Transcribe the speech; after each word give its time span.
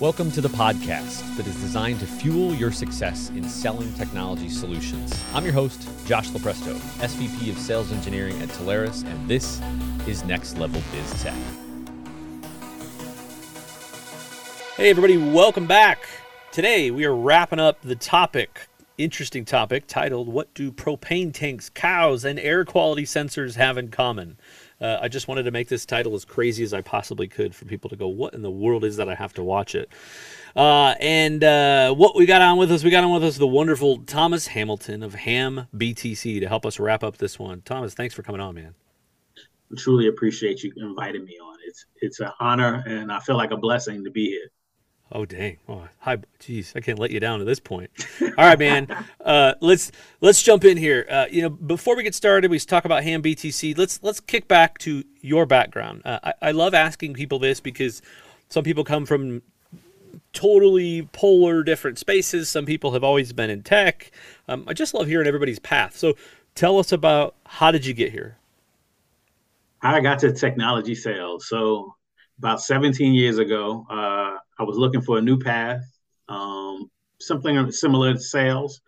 Welcome 0.00 0.30
to 0.30 0.40
the 0.40 0.48
podcast 0.48 1.36
that 1.36 1.44
is 1.48 1.56
designed 1.56 1.98
to 1.98 2.06
fuel 2.06 2.54
your 2.54 2.70
success 2.70 3.30
in 3.30 3.42
selling 3.42 3.92
technology 3.94 4.48
solutions. 4.48 5.12
I'm 5.34 5.42
your 5.42 5.52
host, 5.52 5.88
Josh 6.06 6.28
Lupresto, 6.28 6.74
SVP 7.00 7.50
of 7.50 7.58
Sales 7.58 7.90
Engineering 7.90 8.40
at 8.40 8.48
Telarus, 8.50 9.04
and 9.04 9.28
this 9.28 9.60
is 10.06 10.22
Next 10.22 10.56
Level 10.56 10.80
Biz 10.92 11.20
Tech. 11.24 11.34
Hey, 14.76 14.90
everybody, 14.90 15.16
welcome 15.16 15.66
back. 15.66 16.06
Today 16.52 16.92
we 16.92 17.04
are 17.04 17.16
wrapping 17.16 17.58
up 17.58 17.82
the 17.82 17.96
topic, 17.96 18.68
interesting 18.98 19.44
topic 19.44 19.88
titled 19.88 20.28
What 20.28 20.54
Do 20.54 20.70
Propane 20.70 21.34
Tanks, 21.34 21.70
Cows, 21.70 22.24
and 22.24 22.38
Air 22.38 22.64
Quality 22.64 23.02
Sensors 23.02 23.56
Have 23.56 23.76
in 23.76 23.88
Common? 23.90 24.36
Uh, 24.80 24.98
I 25.00 25.08
just 25.08 25.26
wanted 25.26 25.42
to 25.44 25.50
make 25.50 25.68
this 25.68 25.84
title 25.84 26.14
as 26.14 26.24
crazy 26.24 26.62
as 26.62 26.72
I 26.72 26.82
possibly 26.82 27.26
could 27.26 27.54
for 27.54 27.64
people 27.64 27.90
to 27.90 27.96
go, 27.96 28.06
what 28.06 28.34
in 28.34 28.42
the 28.42 28.50
world 28.50 28.84
is 28.84 28.96
that 28.96 29.08
I 29.08 29.14
have 29.14 29.32
to 29.34 29.42
watch 29.42 29.74
it? 29.74 29.88
Uh, 30.54 30.94
and 31.00 31.42
uh, 31.42 31.92
what 31.94 32.14
we 32.16 32.26
got 32.26 32.42
on 32.42 32.58
with 32.58 32.70
us, 32.70 32.84
we 32.84 32.90
got 32.90 33.02
on 33.02 33.12
with 33.12 33.24
us 33.24 33.38
the 33.38 33.46
wonderful 33.46 33.98
Thomas 33.98 34.46
Hamilton 34.46 35.02
of 35.02 35.14
Ham 35.14 35.66
BTC 35.74 36.40
to 36.40 36.48
help 36.48 36.64
us 36.64 36.78
wrap 36.78 37.02
up 37.02 37.18
this 37.18 37.38
one. 37.38 37.62
Thomas, 37.62 37.94
thanks 37.94 38.14
for 38.14 38.22
coming 38.22 38.40
on, 38.40 38.54
man. 38.54 38.74
I 39.36 39.74
truly 39.76 40.08
appreciate 40.08 40.62
you 40.62 40.72
inviting 40.76 41.24
me 41.24 41.38
on. 41.42 41.56
It's 41.66 41.84
it's 42.00 42.20
an 42.20 42.30
honor 42.40 42.82
and 42.86 43.12
I 43.12 43.20
feel 43.20 43.36
like 43.36 43.50
a 43.50 43.56
blessing 43.56 44.02
to 44.04 44.10
be 44.10 44.28
here. 44.28 44.50
Oh 45.10 45.24
dang! 45.24 45.56
Oh, 45.66 45.88
hi, 46.00 46.18
jeez, 46.38 46.76
I 46.76 46.80
can't 46.80 46.98
let 46.98 47.10
you 47.10 47.18
down 47.18 47.40
at 47.40 47.46
this 47.46 47.60
point. 47.60 47.90
All 48.20 48.28
right, 48.36 48.58
man. 48.58 48.88
Uh, 49.28 49.52
let's 49.60 49.92
let's 50.22 50.42
jump 50.42 50.64
in 50.64 50.78
here. 50.78 51.06
Uh, 51.10 51.26
you 51.30 51.42
know, 51.42 51.50
before 51.50 51.94
we 51.94 52.02
get 52.02 52.14
started, 52.14 52.50
we 52.50 52.58
talk 52.60 52.86
about 52.86 53.02
Ham 53.04 53.22
BTC. 53.22 53.76
Let's 53.76 54.02
let's 54.02 54.20
kick 54.20 54.48
back 54.48 54.78
to 54.78 55.04
your 55.20 55.44
background. 55.44 56.00
Uh, 56.02 56.18
I, 56.24 56.32
I 56.40 56.50
love 56.52 56.72
asking 56.72 57.12
people 57.12 57.38
this 57.38 57.60
because 57.60 58.00
some 58.48 58.64
people 58.64 58.84
come 58.84 59.04
from 59.04 59.42
totally 60.32 61.02
polar 61.12 61.62
different 61.62 61.98
spaces. 61.98 62.48
Some 62.48 62.64
people 62.64 62.92
have 62.92 63.04
always 63.04 63.34
been 63.34 63.50
in 63.50 63.62
tech. 63.62 64.10
Um, 64.48 64.64
I 64.66 64.72
just 64.72 64.94
love 64.94 65.08
hearing 65.08 65.26
everybody's 65.26 65.58
path. 65.58 65.94
So, 65.94 66.14
tell 66.54 66.78
us 66.78 66.90
about 66.90 67.34
how 67.44 67.70
did 67.70 67.84
you 67.84 67.92
get 67.92 68.10
here? 68.10 68.38
I 69.82 70.00
got 70.00 70.20
to 70.20 70.32
technology 70.32 70.94
sales. 70.94 71.48
So, 71.48 71.94
about 72.38 72.62
17 72.62 73.12
years 73.12 73.36
ago, 73.36 73.84
uh, 73.90 74.38
I 74.58 74.64
was 74.64 74.76
looking 74.76 75.02
for 75.02 75.18
a 75.18 75.22
new 75.22 75.38
path, 75.38 75.82
um, 76.28 76.90
something 77.20 77.70
similar 77.70 78.14
to 78.14 78.20
sales. 78.20 78.80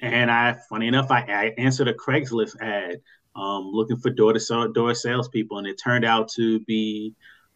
And 0.00 0.30
I, 0.30 0.56
funny 0.68 0.88
enough, 0.88 1.10
I, 1.10 1.20
I 1.20 1.54
answered 1.58 1.88
a 1.88 1.94
Craigslist 1.94 2.60
ad 2.60 3.00
um, 3.36 3.70
looking 3.72 3.98
for 3.98 4.10
door 4.10 4.32
to 4.32 4.72
door 4.74 4.94
salespeople, 4.94 5.58
and 5.58 5.66
it 5.66 5.80
turned 5.82 6.04
out 6.04 6.28
to 6.32 6.60
be 6.60 7.14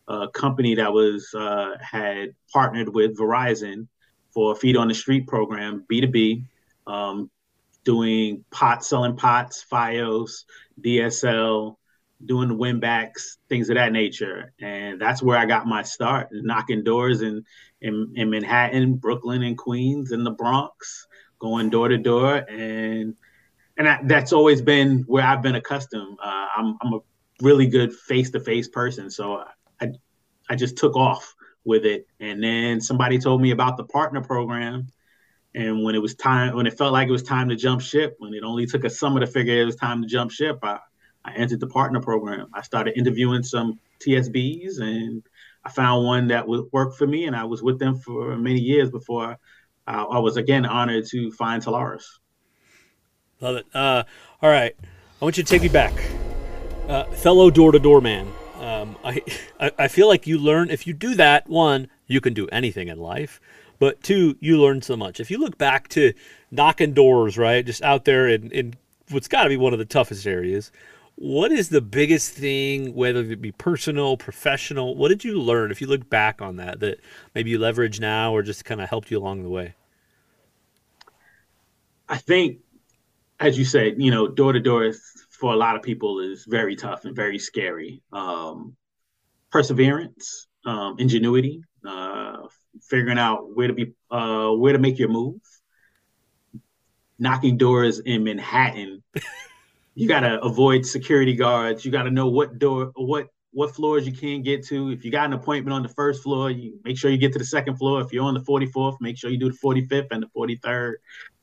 a 0.09 0.29
company 0.29 0.75
that 0.77 0.93
was 0.93 1.29
uh, 1.35 1.73
had 1.81 2.35
partnered 2.53 2.89
with 2.89 3.19
Verizon 3.19 3.89
for 4.33 4.53
a 4.53 4.55
feet 4.55 4.77
on 4.77 4.89
the 4.89 4.95
street 4.95 5.27
program, 5.27 5.85
B 5.89 6.01
two 6.01 6.09
B, 6.09 6.45
um, 6.87 7.31
doing 7.85 8.45
pot 8.51 8.85
selling 8.85 9.17
pots, 9.17 9.65
FiOS, 9.71 10.45
DSL, 10.81 11.77
doing 12.25 12.49
the 12.49 12.55
win 12.55 12.81
backs, 12.81 13.39
things 13.49 13.69
of 13.69 13.77
that 13.77 13.93
nature. 13.93 14.53
And 14.61 15.01
that's 15.01 15.23
where 15.23 15.39
I 15.39 15.47
got 15.47 15.67
my 15.67 15.83
start, 15.83 16.29
knocking 16.33 16.83
doors 16.83 17.23
in, 17.23 17.45
in, 17.81 18.13
in 18.17 18.31
Manhattan, 18.31 18.95
Brooklyn, 18.95 19.43
and 19.43 19.57
Queens, 19.57 20.13
and 20.13 20.25
the 20.25 20.31
Bronx, 20.31 21.07
going 21.39 21.71
door 21.71 21.89
to 21.89 21.99
door. 21.99 22.37
And 22.37 23.15
and 23.77 23.89
I, 23.89 24.01
that's 24.05 24.33
always 24.33 24.63
been 24.63 25.05
where 25.07 25.25
I've 25.25 25.43
been 25.43 25.57
accustomed. 25.57 26.19
Uh, 26.23 26.47
I'm, 26.57 26.79
I'm 26.81 26.95
a 26.95 26.99
really 27.43 27.67
good 27.67 27.93
face 27.93 28.31
to 28.31 28.41
face 28.41 28.69
person. 28.69 29.11
So 29.11 29.45
I, 29.81 29.89
I 30.49 30.57
just 30.57 30.77
took 30.77 30.97
off 30.97 31.35
with 31.65 31.85
it. 31.85 32.07
And 32.19 32.43
then 32.43 32.81
somebody 32.81 33.19
told 33.19 33.43
me 33.43 33.51
about 33.51 33.77
the 33.77 33.85
partner 33.85 34.23
program. 34.23 34.87
And 35.55 35.85
when 35.85 35.95
it 35.95 36.01
was 36.01 36.15
time, 36.15 36.57
when 36.57 36.67
it 36.67 36.77
felt 36.79 36.93
like 36.93 37.09
it 37.09 37.13
was 37.13 37.23
time 37.23 37.49
to 37.51 37.57
jump 37.57 37.81
ship, 37.83 38.15
when 38.19 38.33
it 38.35 38.43
only 38.43 38.67
took 38.67 38.85
a 38.85 38.91
summer 38.91 39.21
to 39.21 39.27
figure 39.27 39.61
it 39.61 39.65
was 39.65 39.77
time 39.77 40.01
to 40.03 40.09
jump 40.09 40.31
ship, 40.31 40.59
I, 40.63 40.79
I 41.27 41.33
entered 41.33 41.59
the 41.59 41.67
partner 41.67 42.01
program. 42.01 42.47
I 42.55 42.63
started 42.63 42.97
interviewing 42.97 43.43
some 43.43 43.81
TSBs 44.01 44.81
and 44.81 45.23
I 45.65 45.71
found 45.71 46.05
one 46.05 46.29
that 46.29 46.47
would 46.47 46.67
work 46.73 46.95
for 46.95 47.07
me. 47.07 47.25
And 47.25 47.35
I 47.35 47.45
was 47.45 47.63
with 47.63 47.81
them 47.81 47.99
for 47.99 48.37
many 48.37 48.61
years 48.61 48.91
before 48.91 49.37
I, 49.87 50.03
I 50.03 50.19
was 50.21 50.37
again 50.37 50.65
honored 50.65 51.07
to 51.07 51.33
find 51.33 51.63
Telarus. 51.63 52.05
Love 53.41 53.57
it. 53.57 53.67
Uh, 53.75 54.05
all 54.41 54.51
right. 54.51 54.75
I 55.21 55.25
want 55.25 55.37
you 55.37 55.43
to 55.43 55.51
take 55.51 55.63
me 55.63 55.69
back. 55.69 55.93
Uh, 56.89 57.05
fellow 57.07 57.51
door 57.51 57.73
to 57.73 57.81
door 57.81 58.01
man. 58.01 58.29
Um, 58.61 58.97
I, 59.05 59.21
I 59.61 59.89
feel 59.89 60.07
like 60.07 60.29
you 60.29 60.39
learn, 60.39 60.71
if 60.71 60.87
you 60.87 60.93
do 60.93 61.17
that, 61.17 61.49
one, 61.49 61.89
you 62.07 62.21
can 62.21 62.35
do 62.35 62.47
anything 62.49 62.87
in 62.87 62.99
life. 62.99 63.41
But 63.81 64.01
two, 64.03 64.37
you 64.39 64.61
learn 64.61 64.81
so 64.81 64.97
much. 64.97 65.19
If 65.19 65.31
you 65.31 65.39
look 65.39 65.59
back 65.59 65.89
to 65.89 66.15
knocking 66.53 66.95
doors, 66.95 67.37
right, 67.37 67.67
just 67.67 67.83
out 67.83 68.05
there 68.05 68.29
in, 68.29 68.51
in 68.53 68.75
what's 69.11 69.29
got 69.29 69.43
to 69.43 69.49
be 69.49 69.57
one 69.57 69.73
of 69.73 69.79
the 69.79 69.85
toughest 69.85 70.27
areas, 70.27 70.71
what 71.17 71.51
is 71.51 71.71
the 71.71 71.81
biggest 71.81 72.33
thing, 72.33 72.95
whether 72.95 73.21
it 73.21 73.41
be 73.41 73.51
personal, 73.51 74.19
professional? 74.19 74.95
What 74.95 75.09
did 75.09 75.25
you 75.25 75.41
learn 75.41 75.71
if 75.71 75.81
you 75.81 75.87
look 75.87 76.09
back 76.11 76.43
on 76.43 76.57
that 76.57 76.81
that 76.81 77.01
maybe 77.35 77.51
you 77.51 77.59
leverage 77.59 77.99
now 77.99 78.35
or 78.35 78.43
just 78.43 78.67
kind 78.67 78.83
of 78.83 78.89
helped 78.89 79.11
you 79.11 79.19
along 79.19 79.43
the 79.43 79.49
way? 79.49 79.75
I 82.09 82.19
think, 82.19 82.59
as 83.41 83.59
you 83.59 83.65
said, 83.65 83.95
you 83.97 84.11
know, 84.11 84.29
door 84.29 84.53
to 84.53 84.61
door 84.61 84.93
for 85.31 85.53
a 85.55 85.57
lot 85.57 85.75
of 85.75 85.83
people 85.83 86.21
is 86.21 86.45
very 86.45 86.77
tough 86.77 87.07
and 87.07 87.17
very 87.17 87.39
scary. 87.39 88.03
Um, 88.13 88.77
perseverance, 89.51 90.49
um, 90.67 90.97
ingenuity, 90.99 91.63
uh, 91.85 92.47
figuring 92.83 93.19
out 93.19 93.57
where 93.57 93.69
to 93.69 93.75
be, 93.75 93.95
uh, 94.11 94.51
where 94.51 94.75
to 94.75 94.79
make 94.79 94.99
your 94.99 95.09
move. 95.09 95.41
Knocking 97.19 97.57
doors 97.57 98.01
in 98.01 98.25
Manhattan 98.25 99.03
you 99.97 100.07
got 100.07 100.21
to 100.21 100.39
avoid 100.43 100.85
security 100.85 101.35
guards. 101.35 101.85
You 101.85 101.91
got 101.91 102.03
to 102.03 102.11
know 102.11 102.29
what 102.29 102.59
door, 102.59 102.93
what 102.95 103.29
what 103.53 103.75
floors 103.75 104.07
you 104.07 104.13
can 104.13 104.43
get 104.43 104.63
to. 104.67 104.91
If 104.91 105.07
you 105.07 105.11
got 105.11 105.25
an 105.25 105.33
appointment 105.33 105.73
on 105.73 105.83
the 105.83 105.89
first 105.89 106.23
floor, 106.23 106.51
you 106.51 106.79
make 106.85 106.99
sure 106.99 107.11
you 107.11 107.17
get 107.17 107.33
to 107.33 107.39
the 107.39 107.45
second 107.47 107.79
floor. 107.79 108.03
If 108.03 108.13
you're 108.13 108.25
on 108.25 108.35
the 108.35 108.41
44th, 108.41 108.99
make 109.01 109.17
sure 109.17 109.31
you 109.31 109.39
do 109.39 109.51
the 109.51 109.57
45th 109.57 110.09
and 110.11 110.23
the 110.23 110.29
43rd, 110.37 110.93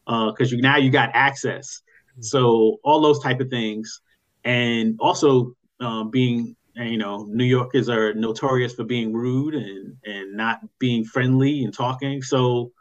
because 0.06 0.54
uh, 0.54 0.56
you 0.56 0.62
now 0.62 0.78
you 0.78 0.92
got 0.92 1.10
access. 1.16 1.82
Mm-hmm. 2.12 2.22
So 2.22 2.78
all 2.84 3.02
those 3.02 3.20
type 3.24 3.40
of 3.40 3.50
things, 3.50 4.02
and 4.44 4.98
also 5.00 5.56
uh, 5.80 6.04
being 6.04 6.56
you 6.76 6.98
know 6.98 7.26
New 7.28 7.46
Yorkers 7.46 7.90
are 7.90 8.14
notorious 8.14 8.76
for 8.76 8.84
being 8.84 9.14
rude 9.14 9.56
and 9.56 9.98
and 10.06 10.38
not 10.38 10.60
being 10.78 11.04
friendly 11.04 11.64
and 11.64 11.74
talking. 11.74 12.22
So 12.22 12.72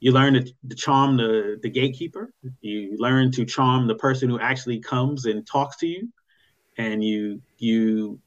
you 0.00 0.12
learn 0.12 0.34
to, 0.34 0.44
to 0.68 0.76
charm 0.76 1.16
the, 1.16 1.58
the 1.62 1.70
gatekeeper. 1.70 2.32
You 2.60 2.96
learn 2.98 3.32
to 3.32 3.44
charm 3.44 3.86
the 3.86 3.94
person 3.94 4.28
who 4.28 4.38
actually 4.38 4.80
comes 4.80 5.24
and 5.24 5.46
talks 5.46 5.76
to 5.78 5.86
you, 5.86 6.12
and 6.76 7.02
you 7.02 7.40
you 7.58 8.20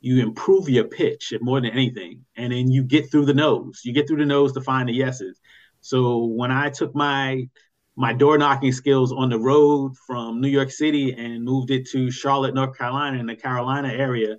you 0.00 0.20
improve 0.20 0.68
your 0.68 0.84
pitch 0.84 1.32
more 1.40 1.60
than 1.60 1.70
anything, 1.70 2.24
and 2.36 2.52
then 2.52 2.70
you 2.70 2.82
get 2.82 3.10
through 3.10 3.26
the 3.26 3.34
noes. 3.34 3.82
You 3.84 3.92
get 3.92 4.08
through 4.08 4.18
the 4.18 4.26
noes 4.26 4.52
to 4.52 4.60
find 4.60 4.88
the 4.88 4.92
yeses. 4.92 5.40
So 5.80 6.24
when 6.24 6.50
I 6.50 6.70
took 6.70 6.94
my 6.94 7.48
my 7.94 8.12
door 8.14 8.38
knocking 8.38 8.72
skills 8.72 9.12
on 9.12 9.28
the 9.28 9.38
road 9.38 9.96
from 10.06 10.40
New 10.40 10.48
York 10.48 10.70
City 10.70 11.12
and 11.12 11.44
moved 11.44 11.70
it 11.70 11.86
to 11.90 12.10
Charlotte, 12.10 12.54
North 12.54 12.76
Carolina, 12.76 13.18
in 13.18 13.26
the 13.26 13.36
Carolina 13.36 13.88
area, 13.88 14.38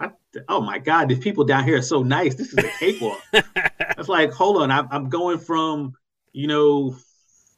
I, 0.00 0.10
oh 0.48 0.62
my 0.62 0.78
God, 0.78 1.10
these 1.10 1.18
people 1.18 1.44
down 1.44 1.64
here 1.64 1.76
are 1.76 1.82
so 1.82 2.02
nice. 2.02 2.34
This 2.34 2.54
is 2.54 2.64
a 2.64 2.70
cakewalk. 2.78 3.20
it's 4.04 4.08
like, 4.10 4.32
hold 4.32 4.60
on, 4.60 4.70
I'm, 4.70 4.86
I'm 4.90 5.08
going 5.08 5.38
from, 5.38 5.94
you 6.32 6.46
know, 6.46 6.94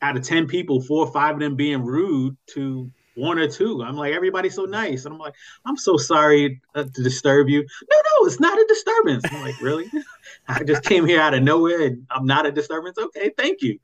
out 0.00 0.16
of 0.16 0.22
10 0.22 0.46
people, 0.46 0.80
four 0.80 1.04
or 1.04 1.12
five 1.12 1.34
of 1.34 1.40
them 1.40 1.56
being 1.56 1.84
rude 1.84 2.36
to 2.50 2.88
one 3.16 3.40
or 3.40 3.48
two. 3.48 3.82
I'm 3.82 3.96
like, 3.96 4.14
everybody's 4.14 4.54
so 4.54 4.64
nice. 4.64 5.06
And 5.06 5.14
I'm 5.14 5.18
like, 5.18 5.34
I'm 5.64 5.76
so 5.76 5.96
sorry 5.96 6.60
uh, 6.76 6.84
to 6.84 7.02
disturb 7.02 7.48
you. 7.48 7.62
No, 7.62 7.96
no, 7.96 8.26
it's 8.28 8.38
not 8.38 8.56
a 8.56 8.64
disturbance. 8.68 9.24
I'm 9.28 9.42
like, 9.42 9.60
really? 9.60 9.90
I 10.48 10.62
just 10.62 10.84
came 10.84 11.04
here 11.04 11.20
out 11.20 11.34
of 11.34 11.42
nowhere 11.42 11.82
and 11.82 12.06
I'm 12.10 12.26
not 12.26 12.46
a 12.46 12.52
disturbance. 12.52 12.96
Okay, 12.96 13.32
thank 13.36 13.62
you. 13.62 13.80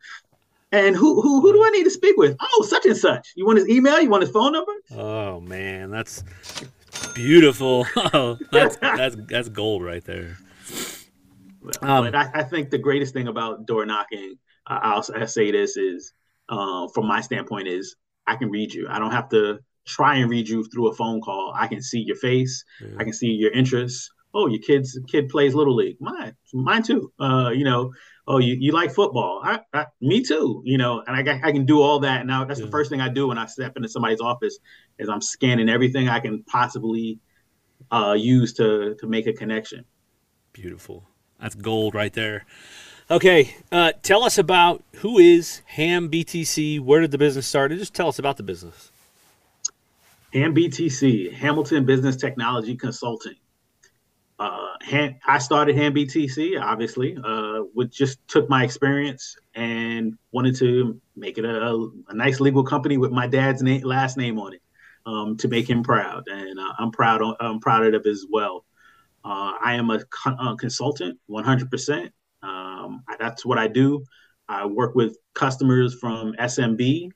And 0.70 0.94
who 0.94 1.20
who 1.20 1.40
who 1.40 1.52
do 1.52 1.64
I 1.64 1.70
need 1.70 1.84
to 1.84 1.90
speak 1.90 2.16
with? 2.16 2.36
Oh, 2.40 2.64
such 2.66 2.86
and 2.86 2.96
such. 2.96 3.32
You 3.34 3.44
want 3.44 3.58
his 3.58 3.68
email? 3.68 4.00
You 4.00 4.08
want 4.08 4.22
his 4.22 4.30
phone 4.30 4.52
number? 4.52 4.72
Oh 4.92 5.40
man, 5.40 5.90
that's 5.90 6.24
Beautiful. 7.14 7.86
Oh, 7.96 8.38
that's 8.52 8.76
that's 8.76 9.16
that's 9.28 9.48
gold 9.48 9.82
right 9.82 10.04
there. 10.04 10.38
Um, 11.82 12.04
but 12.04 12.14
I, 12.14 12.30
I, 12.34 12.42
think 12.42 12.70
the 12.70 12.78
greatest 12.78 13.14
thing 13.14 13.28
about 13.28 13.66
door 13.66 13.86
knocking, 13.86 14.36
uh, 14.68 14.80
I'll, 14.82 15.04
I'll, 15.16 15.26
say 15.26 15.50
this 15.50 15.76
is, 15.76 16.12
uh, 16.48 16.88
from 16.88 17.06
my 17.06 17.20
standpoint, 17.20 17.68
is 17.68 17.96
I 18.26 18.36
can 18.36 18.50
read 18.50 18.72
you. 18.72 18.86
I 18.88 18.98
don't 18.98 19.12
have 19.12 19.28
to 19.30 19.60
try 19.86 20.16
and 20.16 20.30
read 20.30 20.48
you 20.48 20.64
through 20.64 20.88
a 20.88 20.94
phone 20.94 21.20
call. 21.20 21.52
I 21.56 21.66
can 21.66 21.82
see 21.82 22.00
your 22.00 22.16
face. 22.16 22.64
Yeah. 22.80 22.96
I 22.98 23.04
can 23.04 23.12
see 23.12 23.28
your 23.28 23.52
interests. 23.52 24.10
Oh, 24.34 24.46
your 24.46 24.60
kid's 24.62 24.98
kid 25.08 25.28
plays 25.28 25.54
little 25.54 25.74
league. 25.74 25.98
Mine, 26.00 26.34
mine 26.54 26.82
too. 26.82 27.12
Uh, 27.20 27.50
you 27.50 27.64
know, 27.64 27.92
oh, 28.26 28.38
you, 28.38 28.56
you 28.58 28.72
like 28.72 28.92
football? 28.92 29.42
I, 29.44 29.60
I, 29.74 29.86
me 30.00 30.22
too. 30.22 30.62
You 30.64 30.78
know, 30.78 31.02
and 31.06 31.28
I, 31.28 31.40
I 31.46 31.52
can 31.52 31.66
do 31.66 31.82
all 31.82 31.98
that. 32.00 32.26
Now 32.26 32.44
that's 32.44 32.58
yeah. 32.58 32.66
the 32.66 32.72
first 32.72 32.90
thing 32.90 33.00
I 33.00 33.08
do 33.08 33.28
when 33.28 33.38
I 33.38 33.46
step 33.46 33.76
into 33.76 33.88
somebody's 33.88 34.20
office 34.20 34.58
is 34.98 35.08
I'm 35.08 35.20
scanning 35.20 35.68
everything 35.68 36.08
I 36.08 36.20
can 36.20 36.42
possibly 36.44 37.20
uh, 37.90 38.16
use 38.18 38.54
to 38.54 38.94
to 39.00 39.06
make 39.06 39.26
a 39.26 39.32
connection. 39.32 39.84
Beautiful. 40.52 41.06
That's 41.42 41.56
gold 41.56 41.94
right 41.94 42.12
there. 42.12 42.46
Okay, 43.10 43.56
uh, 43.72 43.92
tell 44.02 44.22
us 44.22 44.38
about 44.38 44.82
who 44.96 45.18
is 45.18 45.60
Ham 45.66 46.08
BTC. 46.08 46.80
Where 46.80 47.00
did 47.00 47.10
the 47.10 47.18
business 47.18 47.48
start? 47.48 47.72
And 47.72 47.80
just 47.80 47.94
tell 47.94 48.08
us 48.08 48.20
about 48.20 48.36
the 48.36 48.44
business. 48.44 48.92
Ham 50.32 50.54
BTC, 50.54 51.32
Hamilton 51.32 51.84
Business 51.84 52.16
Technology 52.16 52.76
Consulting. 52.76 53.34
Uh, 54.38 54.68
Han, 54.82 55.16
I 55.26 55.38
started 55.38 55.76
Ham 55.76 55.94
BTC, 55.94 56.60
obviously, 56.60 57.18
uh, 57.22 57.58
which 57.74 57.90
just 57.90 58.26
took 58.28 58.48
my 58.48 58.64
experience 58.64 59.36
and 59.54 60.16
wanted 60.30 60.56
to 60.56 60.98
make 61.16 61.38
it 61.38 61.44
a, 61.44 61.88
a 62.08 62.14
nice 62.14 62.40
legal 62.40 62.64
company 62.64 62.96
with 62.96 63.10
my 63.10 63.26
dad's 63.26 63.62
name, 63.62 63.82
last 63.82 64.16
name 64.16 64.38
on 64.38 64.54
it 64.54 64.62
um, 65.06 65.36
to 65.36 65.48
make 65.48 65.68
him 65.68 65.82
proud, 65.82 66.24
and 66.28 66.58
uh, 66.58 66.72
I'm 66.78 66.92
proud. 66.92 67.20
I'm 67.40 67.60
proud 67.60 67.86
of 67.86 67.94
it 67.94 68.08
as 68.08 68.26
well. 68.30 68.64
Uh, 69.24 69.52
I 69.62 69.74
am 69.74 69.90
a, 69.90 70.02
con- 70.10 70.38
a 70.40 70.56
consultant, 70.56 71.18
100%. 71.30 72.10
Um, 72.42 73.02
that's 73.18 73.44
what 73.44 73.58
I 73.58 73.68
do. 73.68 74.04
I 74.48 74.66
work 74.66 74.94
with 74.94 75.16
customers 75.34 75.96
from 76.00 76.34
SMB 76.34 77.10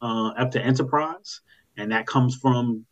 uh, 0.00 0.28
up 0.28 0.50
to 0.52 0.60
enterprise, 0.60 1.40
and 1.76 1.90
that 1.92 2.06
comes 2.06 2.36
from 2.36 2.86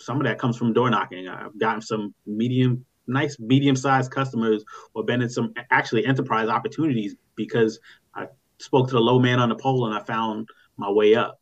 some 0.00 0.18
of 0.18 0.24
that 0.24 0.38
comes 0.38 0.56
from 0.56 0.72
door 0.72 0.90
knocking. 0.90 1.28
I've 1.28 1.58
gotten 1.58 1.80
some 1.82 2.14
medium, 2.26 2.84
nice 3.06 3.38
medium-sized 3.38 4.10
customers, 4.10 4.64
or 4.94 5.04
been 5.04 5.22
in 5.22 5.28
some 5.28 5.52
actually 5.70 6.06
enterprise 6.06 6.48
opportunities 6.48 7.16
because 7.34 7.80
I 8.14 8.26
spoke 8.58 8.88
to 8.88 8.94
the 8.94 9.00
low 9.00 9.18
man 9.18 9.40
on 9.40 9.48
the 9.48 9.56
pole 9.56 9.86
and 9.86 9.94
I 9.94 10.04
found 10.04 10.48
my 10.76 10.90
way 10.90 11.14
up. 11.14 11.40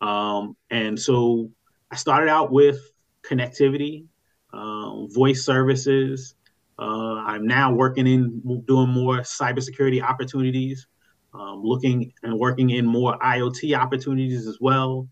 Um, 0.00 0.56
and 0.70 0.98
so 0.98 1.50
I 1.90 1.96
started 1.96 2.28
out 2.28 2.52
with 2.52 2.78
connectivity, 3.22 4.06
uh, 4.52 5.06
voice 5.06 5.44
services. 5.44 6.34
Uh, 6.78 7.16
I'm 7.16 7.46
now 7.46 7.72
working 7.72 8.06
in 8.06 8.62
doing 8.66 8.90
more 8.90 9.18
cybersecurity 9.18 10.02
opportunities, 10.02 10.86
um, 11.32 11.62
looking 11.62 12.12
and 12.22 12.38
working 12.38 12.70
in 12.70 12.86
more 12.86 13.18
IoT 13.18 13.76
opportunities 13.76 14.46
as 14.46 14.58
well. 14.60 15.08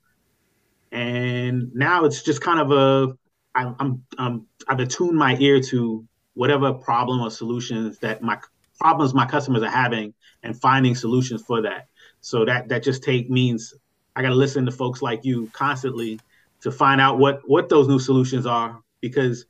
And 0.93 1.75
now 1.75 2.05
it's 2.05 2.23
just 2.23 2.41
kind 2.41 2.61
of 2.61 2.71
a 2.71 3.17
I, 3.55 3.73
I'm, 3.79 4.05
I'm 4.19 4.47
I've 4.69 4.81
attuned 4.81 5.17
my 5.17 5.37
ear 5.39 5.61
to 5.61 6.05
whatever 6.35 6.73
problem 6.73 7.21
or 7.21 7.31
solutions 7.31 7.99
that 8.01 8.23
my 8.23 8.39
problems 8.79 9.15
my 9.15 9.27
customers 9.27 9.63
are 9.63 9.71
having 9.71 10.13
and 10.43 10.61
finding 10.61 10.95
solutions 10.95 11.43
for 11.47 11.63
that. 11.63 11.87
So 12.21 12.45
that 12.45 12.69
that 12.69 12.83
just 12.83 13.03
take 13.03 13.31
means 13.31 13.75
I 14.17 14.23
got 14.23 14.29
to 14.29 14.35
listen 14.35 14.67
to 14.67 14.73
folks 14.73 15.03
like 15.03 15.25
you 15.25 15.51
constantly 15.53 16.21
to 16.61 16.71
find 16.71 17.01
out 17.01 17.19
what 17.19 17.41
what 17.49 17.69
those 17.69 17.89
new 17.89 17.99
solutions 17.99 18.47
are 18.47 18.81
because 19.05 19.45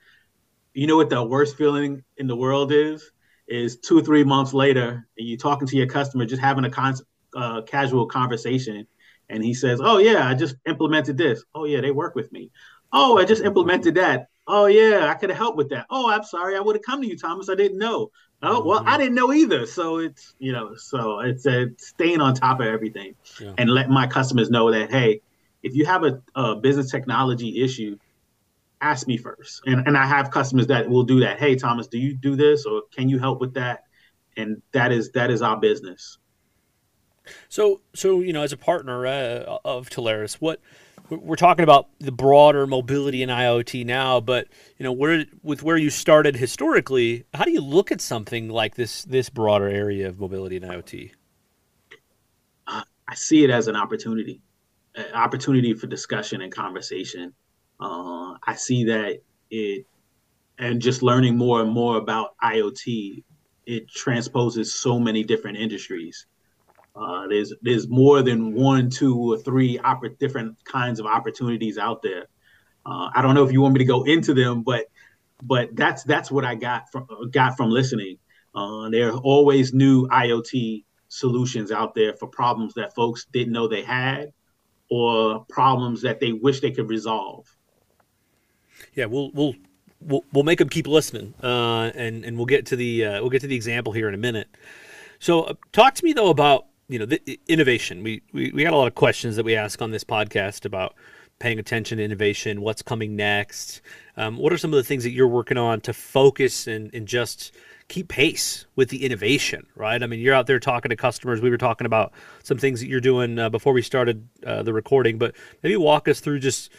you 0.72 0.88
know 0.88 0.96
what 0.96 1.08
the 1.08 1.22
worst 1.22 1.56
feeling 1.56 2.02
in 2.16 2.26
the 2.26 2.34
world 2.34 2.72
is? 2.72 3.12
Is 3.46 3.78
two 3.78 3.98
or 3.98 4.02
three 4.02 4.24
months 4.24 4.52
later 4.52 5.06
and 5.16 5.28
you're 5.28 5.38
talking 5.38 5.68
to 5.68 5.76
your 5.76 5.86
customer 5.86 6.24
just 6.24 6.42
having 6.42 6.64
a 6.64 6.70
con- 6.70 6.96
uh, 7.36 7.62
casual 7.62 8.06
conversation 8.06 8.86
and 9.28 9.44
he 9.44 9.52
says 9.54 9.80
oh 9.82 9.98
yeah 9.98 10.26
i 10.26 10.34
just 10.34 10.56
implemented 10.66 11.16
this. 11.18 11.44
Oh 11.54 11.66
yeah 11.66 11.80
they 11.80 11.92
work 11.92 12.14
with 12.16 12.32
me. 12.32 12.50
Oh 12.92 13.18
i 13.18 13.24
just 13.24 13.44
implemented 13.44 13.94
that. 13.94 14.28
Oh 14.46 14.66
yeah 14.66 15.06
i 15.08 15.14
could 15.14 15.30
have 15.30 15.38
helped 15.38 15.58
with 15.58 15.68
that. 15.70 15.86
Oh 15.88 16.10
i'm 16.10 16.24
sorry 16.24 16.56
i 16.56 16.60
would 16.60 16.74
have 16.76 16.82
come 16.82 17.00
to 17.02 17.06
you 17.06 17.16
thomas. 17.16 17.48
I 17.48 17.54
didn't 17.54 17.78
know. 17.78 18.10
Oh 18.42 18.64
well 18.64 18.82
i 18.86 18.96
didn't 18.96 19.14
know 19.14 19.32
either. 19.32 19.66
So 19.66 19.98
it's 19.98 20.34
you 20.38 20.52
know 20.52 20.74
so 20.74 21.20
it's 21.20 21.46
uh, 21.46 21.66
staying 21.78 22.20
on 22.20 22.34
top 22.34 22.58
of 22.60 22.66
everything. 22.66 23.14
Yeah. 23.40 23.52
and 23.58 23.70
let 23.70 23.88
my 23.90 24.06
customers 24.06 24.50
know 24.50 24.72
that 24.72 24.90
hey 24.90 25.20
if 25.62 25.74
you 25.74 25.86
have 25.86 26.04
a, 26.04 26.22
a 26.34 26.56
business 26.56 26.90
technology 26.90 27.62
issue, 27.62 27.96
ask 28.84 29.06
me 29.06 29.16
first. 29.16 29.62
And 29.66 29.86
and 29.86 29.96
I 29.96 30.06
have 30.06 30.30
customers 30.30 30.66
that 30.68 30.88
will 30.88 31.04
do 31.04 31.20
that. 31.20 31.38
Hey, 31.38 31.56
Thomas, 31.56 31.86
do 31.86 31.98
you 31.98 32.14
do 32.14 32.36
this 32.36 32.66
or 32.66 32.82
can 32.94 33.08
you 33.08 33.18
help 33.18 33.40
with 33.40 33.54
that? 33.54 33.84
And 34.36 34.62
that 34.72 34.92
is 34.92 35.12
that 35.12 35.30
is 35.30 35.42
our 35.42 35.58
business. 35.58 36.18
So 37.48 37.80
so 37.94 38.20
you 38.20 38.32
know, 38.32 38.42
as 38.42 38.52
a 38.52 38.56
partner 38.56 39.06
uh, 39.06 39.58
of 39.64 39.90
Telarus, 39.90 40.34
what 40.34 40.60
we're 41.10 41.36
talking 41.36 41.62
about 41.62 41.88
the 41.98 42.12
broader 42.12 42.66
mobility 42.66 43.22
and 43.22 43.30
IoT 43.30 43.84
now, 43.84 44.20
but 44.20 44.48
you 44.78 44.84
know, 44.84 44.92
where 44.92 45.24
with 45.42 45.62
where 45.62 45.76
you 45.76 45.90
started 45.90 46.36
historically, 46.36 47.24
how 47.34 47.44
do 47.44 47.50
you 47.50 47.60
look 47.60 47.90
at 47.92 48.00
something 48.00 48.48
like 48.48 48.74
this 48.74 49.04
this 49.04 49.30
broader 49.30 49.68
area 49.68 50.08
of 50.08 50.18
mobility 50.20 50.56
and 50.56 50.64
IoT? 50.64 51.12
Uh, 52.66 52.82
I 53.08 53.14
see 53.14 53.44
it 53.44 53.50
as 53.50 53.68
an 53.68 53.76
opportunity 53.76 54.42
an 54.94 55.12
opportunity 55.14 55.74
for 55.74 55.86
discussion 55.86 56.40
and 56.40 56.52
conversation. 56.52 57.34
Uh, 57.80 58.23
I 58.46 58.54
see 58.54 58.84
that 58.84 59.20
it, 59.50 59.86
and 60.58 60.80
just 60.80 61.02
learning 61.02 61.36
more 61.36 61.60
and 61.60 61.70
more 61.70 61.96
about 61.96 62.36
IoT, 62.42 63.24
it 63.66 63.88
transposes 63.88 64.74
so 64.74 64.98
many 64.98 65.24
different 65.24 65.58
industries. 65.58 66.26
Uh, 66.96 67.26
there's 67.28 67.52
there's 67.62 67.88
more 67.88 68.22
than 68.22 68.54
one, 68.54 68.88
two, 68.88 69.16
or 69.32 69.38
three 69.38 69.80
different 70.20 70.62
kinds 70.64 71.00
of 71.00 71.06
opportunities 71.06 71.76
out 71.78 72.02
there. 72.02 72.26
Uh, 72.86 73.10
I 73.14 73.22
don't 73.22 73.34
know 73.34 73.44
if 73.44 73.52
you 73.52 73.60
want 73.60 73.74
me 73.74 73.78
to 73.78 73.84
go 73.84 74.04
into 74.04 74.34
them, 74.34 74.62
but 74.62 74.84
but 75.42 75.74
that's 75.74 76.04
that's 76.04 76.30
what 76.30 76.44
I 76.44 76.54
got 76.54 76.90
from 76.92 77.06
got 77.32 77.56
from 77.56 77.70
listening. 77.70 78.18
Uh, 78.54 78.88
there 78.90 79.10
are 79.10 79.18
always 79.18 79.74
new 79.74 80.06
IoT 80.08 80.84
solutions 81.08 81.72
out 81.72 81.94
there 81.94 82.14
for 82.14 82.28
problems 82.28 82.74
that 82.74 82.94
folks 82.94 83.26
didn't 83.32 83.52
know 83.52 83.66
they 83.66 83.82
had 83.82 84.32
or 84.90 85.44
problems 85.48 86.02
that 86.02 86.20
they 86.20 86.32
wish 86.32 86.60
they 86.60 86.70
could 86.70 86.88
resolve. 86.88 87.46
Yeah, 88.94 89.06
we'll 89.06 89.30
we'll 89.32 89.54
we'll, 90.00 90.24
we'll 90.32 90.44
make 90.44 90.58
them 90.58 90.68
keep 90.68 90.86
listening, 90.86 91.34
uh, 91.42 91.90
and 91.94 92.24
and 92.24 92.36
we'll 92.36 92.46
get 92.46 92.66
to 92.66 92.76
the 92.76 93.04
uh, 93.04 93.20
we'll 93.20 93.30
get 93.30 93.40
to 93.42 93.46
the 93.46 93.56
example 93.56 93.92
here 93.92 94.08
in 94.08 94.14
a 94.14 94.18
minute. 94.18 94.48
So, 95.18 95.42
uh, 95.42 95.54
talk 95.72 95.94
to 95.94 96.04
me 96.04 96.12
though 96.12 96.30
about 96.30 96.66
you 96.88 96.98
know 96.98 97.06
the 97.06 97.40
innovation. 97.48 98.02
We, 98.02 98.22
we 98.32 98.52
we 98.52 98.62
got 98.62 98.72
a 98.72 98.76
lot 98.76 98.86
of 98.86 98.94
questions 98.94 99.36
that 99.36 99.44
we 99.44 99.56
ask 99.56 99.80
on 99.80 99.90
this 99.90 100.04
podcast 100.04 100.64
about 100.64 100.94
paying 101.38 101.58
attention 101.58 101.98
to 101.98 102.04
innovation, 102.04 102.60
what's 102.60 102.82
coming 102.82 103.16
next. 103.16 103.82
Um, 104.16 104.36
what 104.36 104.52
are 104.52 104.58
some 104.58 104.72
of 104.72 104.76
the 104.76 104.84
things 104.84 105.02
that 105.02 105.10
you're 105.10 105.28
working 105.28 105.58
on 105.58 105.80
to 105.82 105.92
focus 105.92 106.66
and, 106.66 106.94
and 106.94 107.08
just 107.08 107.52
keep 107.88 108.08
pace 108.08 108.66
with 108.76 108.88
the 108.88 109.04
innovation, 109.04 109.66
right? 109.74 110.02
I 110.02 110.06
mean, 110.06 110.20
you're 110.20 110.34
out 110.34 110.46
there 110.46 110.60
talking 110.60 110.90
to 110.90 110.96
customers. 110.96 111.40
We 111.40 111.50
were 111.50 111.58
talking 111.58 111.86
about 111.86 112.12
some 112.42 112.56
things 112.56 112.80
that 112.80 112.86
you're 112.86 113.00
doing 113.00 113.38
uh, 113.38 113.50
before 113.50 113.72
we 113.72 113.82
started 113.82 114.26
uh, 114.46 114.62
the 114.62 114.72
recording, 114.72 115.18
but 115.18 115.34
maybe 115.62 115.76
walk 115.76 116.08
us 116.08 116.20
through 116.20 116.38
just 116.38 116.70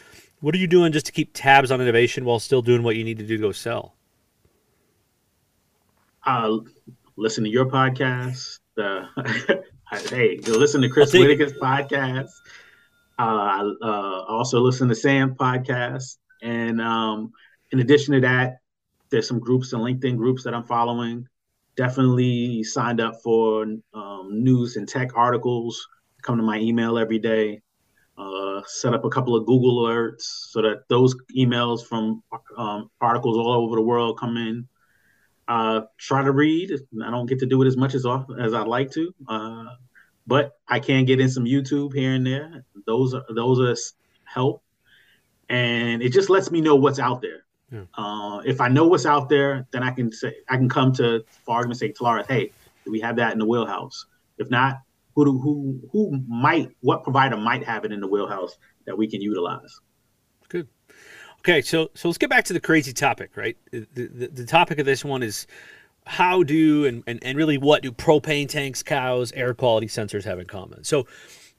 what 0.41 0.53
are 0.55 0.57
you 0.57 0.67
doing 0.67 0.91
just 0.91 1.05
to 1.07 1.11
keep 1.11 1.31
tabs 1.33 1.71
on 1.71 1.81
innovation 1.81 2.25
while 2.25 2.39
still 2.39 2.61
doing 2.61 2.83
what 2.83 2.95
you 2.95 3.03
need 3.03 3.17
to 3.19 3.25
do 3.25 3.37
to 3.37 3.41
go 3.41 3.51
sell? 3.51 3.95
Uh, 6.25 6.57
listen 7.15 7.43
to 7.43 7.49
your 7.49 7.65
podcast. 7.65 8.59
Uh, 8.77 9.05
hey, 10.09 10.37
go 10.37 10.53
listen 10.53 10.81
to 10.81 10.89
Chris 10.89 11.13
Whitaker's 11.13 11.53
podcast. 11.53 12.29
Uh, 13.17 13.71
uh, 13.81 14.23
also 14.27 14.59
listen 14.59 14.89
to 14.89 14.95
Sam 14.95 15.35
podcast. 15.35 16.17
And 16.41 16.81
um, 16.81 17.31
in 17.71 17.79
addition 17.79 18.13
to 18.15 18.21
that, 18.21 18.57
there's 19.09 19.27
some 19.27 19.39
groups 19.39 19.73
and 19.73 19.81
LinkedIn 19.81 20.17
groups 20.17 20.43
that 20.43 20.53
I'm 20.53 20.65
following. 20.65 21.27
Definitely 21.77 22.63
signed 22.63 23.01
up 23.01 23.21
for 23.23 23.65
um, 23.93 24.29
news 24.43 24.75
and 24.75 24.87
tech 24.87 25.15
articles. 25.15 25.87
Come 26.21 26.37
to 26.37 26.43
my 26.43 26.57
email 26.57 26.97
every 26.97 27.19
day. 27.19 27.61
Set 28.67 28.93
up 28.93 29.05
a 29.05 29.09
couple 29.09 29.35
of 29.35 29.45
Google 29.45 29.83
alerts 29.83 30.21
so 30.21 30.61
that 30.61 30.87
those 30.89 31.15
emails 31.37 31.85
from 31.85 32.23
um, 32.57 32.89
articles 33.01 33.37
all 33.37 33.51
over 33.51 33.75
the 33.75 33.81
world 33.81 34.19
come 34.19 34.37
in. 34.37 34.67
Uh, 35.47 35.81
try 35.97 36.23
to 36.23 36.31
read. 36.31 36.71
I 37.03 37.11
don't 37.11 37.27
get 37.27 37.39
to 37.39 37.45
do 37.45 37.61
it 37.61 37.67
as 37.67 37.77
much 37.77 37.93
as 37.93 38.05
as 38.39 38.53
I'd 38.53 38.67
like 38.67 38.91
to, 38.91 39.13
uh, 39.27 39.65
but 40.25 40.57
I 40.67 40.79
can 40.79 41.05
get 41.05 41.19
in 41.19 41.29
some 41.29 41.45
YouTube 41.45 41.93
here 41.93 42.13
and 42.13 42.25
there. 42.25 42.65
Those 42.87 43.13
are 43.13 43.23
those 43.29 43.59
are 43.59 43.75
help, 44.23 44.63
and 45.49 46.01
it 46.01 46.11
just 46.11 46.31
lets 46.31 46.49
me 46.49 46.61
know 46.61 46.75
what's 46.75 46.97
out 46.97 47.21
there. 47.21 47.45
Yeah. 47.71 47.83
Uh, 47.93 48.41
if 48.45 48.61
I 48.61 48.67
know 48.69 48.87
what's 48.87 49.05
out 49.05 49.29
there, 49.29 49.67
then 49.71 49.83
I 49.83 49.91
can 49.91 50.11
say 50.11 50.33
I 50.49 50.57
can 50.57 50.69
come 50.69 50.91
to, 50.93 51.23
for 51.45 51.55
argument's 51.55 51.79
sake, 51.79 51.95
Telarus, 51.95 52.27
hey, 52.27 52.51
do 52.83 52.91
we 52.91 52.99
have 53.01 53.15
that 53.17 53.33
in 53.33 53.39
the 53.39 53.45
wheelhouse? 53.45 54.05
If 54.37 54.49
not, 54.49 54.81
who 55.15 55.25
do, 55.25 55.39
who 55.39 55.79
who 55.91 56.23
might 56.27 56.69
what 56.81 57.03
provider 57.03 57.37
might 57.37 57.63
have 57.63 57.85
it 57.85 57.91
in 57.91 58.01
the 58.01 58.07
wheelhouse 58.07 58.57
that 58.85 58.97
we 58.97 59.07
can 59.07 59.21
utilize? 59.21 59.79
Good. 60.49 60.67
Okay, 61.39 61.61
so 61.61 61.89
so 61.93 62.07
let's 62.07 62.17
get 62.17 62.29
back 62.29 62.45
to 62.45 62.53
the 62.53 62.59
crazy 62.59 62.93
topic, 62.93 63.35
right? 63.35 63.57
The, 63.71 63.87
the, 63.93 64.27
the 64.27 64.45
topic 64.45 64.79
of 64.79 64.85
this 64.85 65.05
one 65.05 65.23
is 65.23 65.47
how 66.05 66.43
do 66.43 66.85
and, 66.85 67.03
and, 67.07 67.23
and 67.23 67.37
really 67.37 67.57
what 67.57 67.81
do 67.81 67.91
propane 67.91 68.47
tanks, 68.47 68.83
cows, 68.83 69.31
air 69.31 69.53
quality 69.53 69.87
sensors 69.87 70.23
have 70.23 70.39
in 70.39 70.45
common? 70.45 70.83
So 70.83 71.07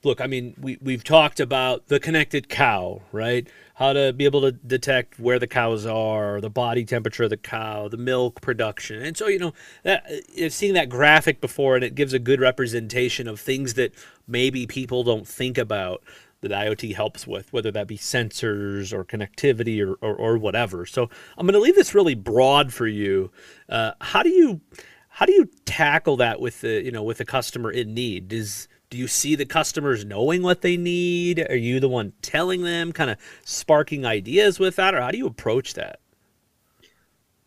look, 0.02 0.20
I 0.20 0.26
mean, 0.26 0.54
we, 0.60 0.78
we've 0.80 1.04
talked 1.04 1.40
about 1.40 1.88
the 1.88 1.98
connected 1.98 2.48
cow, 2.48 3.02
right? 3.12 3.48
How 3.74 3.92
to 3.92 4.12
be 4.12 4.24
able 4.24 4.40
to 4.42 4.52
detect 4.52 5.18
where 5.18 5.38
the 5.38 5.46
cows 5.46 5.84
are, 5.84 6.40
the 6.40 6.50
body 6.50 6.84
temperature 6.84 7.24
of 7.24 7.30
the 7.30 7.36
cow, 7.36 7.88
the 7.88 7.96
milk 7.96 8.40
production. 8.40 9.02
And 9.02 9.16
so, 9.16 9.26
you 9.26 9.38
know, 9.38 9.52
that, 9.82 10.06
uh, 10.06 10.48
seeing 10.48 10.74
that 10.74 10.88
graphic 10.88 11.40
before 11.40 11.74
and 11.74 11.84
it 11.84 11.94
gives 11.94 12.12
a 12.12 12.18
good 12.18 12.40
representation 12.40 13.28
of 13.28 13.40
things 13.40 13.74
that 13.74 13.92
maybe 14.26 14.66
people 14.66 15.02
don't 15.02 15.26
think 15.26 15.58
about 15.58 16.02
that 16.42 16.50
IoT 16.50 16.94
helps 16.94 17.26
with, 17.26 17.52
whether 17.52 17.70
that 17.72 17.86
be 17.86 17.98
sensors 17.98 18.92
or 18.92 19.04
connectivity 19.04 19.84
or, 19.84 19.94
or, 19.94 20.14
or 20.14 20.38
whatever. 20.38 20.86
So 20.86 21.08
I'm 21.36 21.46
going 21.46 21.54
to 21.54 21.60
leave 21.60 21.74
this 21.74 21.94
really 21.94 22.14
broad 22.14 22.72
for 22.72 22.86
you. 22.86 23.30
Uh, 23.68 23.92
how 24.00 24.22
do 24.22 24.30
you 24.30 24.60
how 25.08 25.24
do 25.24 25.32
you 25.32 25.48
tackle 25.64 26.18
that 26.18 26.40
with 26.40 26.60
the 26.60 26.84
you 26.84 26.92
know 26.92 27.02
with 27.02 27.18
the 27.18 27.24
customer 27.24 27.70
in 27.70 27.94
need? 27.94 28.28
Does 28.28 28.68
do 28.90 28.98
you 28.98 29.08
see 29.08 29.34
the 29.34 29.46
customers 29.46 30.04
knowing 30.04 30.42
what 30.42 30.62
they 30.62 30.76
need? 30.76 31.44
Are 31.50 31.56
you 31.56 31.80
the 31.80 31.88
one 31.88 32.12
telling 32.22 32.62
them, 32.62 32.92
kind 32.92 33.10
of 33.10 33.18
sparking 33.44 34.04
ideas 34.06 34.58
with 34.58 34.76
that, 34.76 34.94
or 34.94 35.00
how 35.00 35.10
do 35.10 35.18
you 35.18 35.26
approach 35.26 35.74
that? 35.74 36.00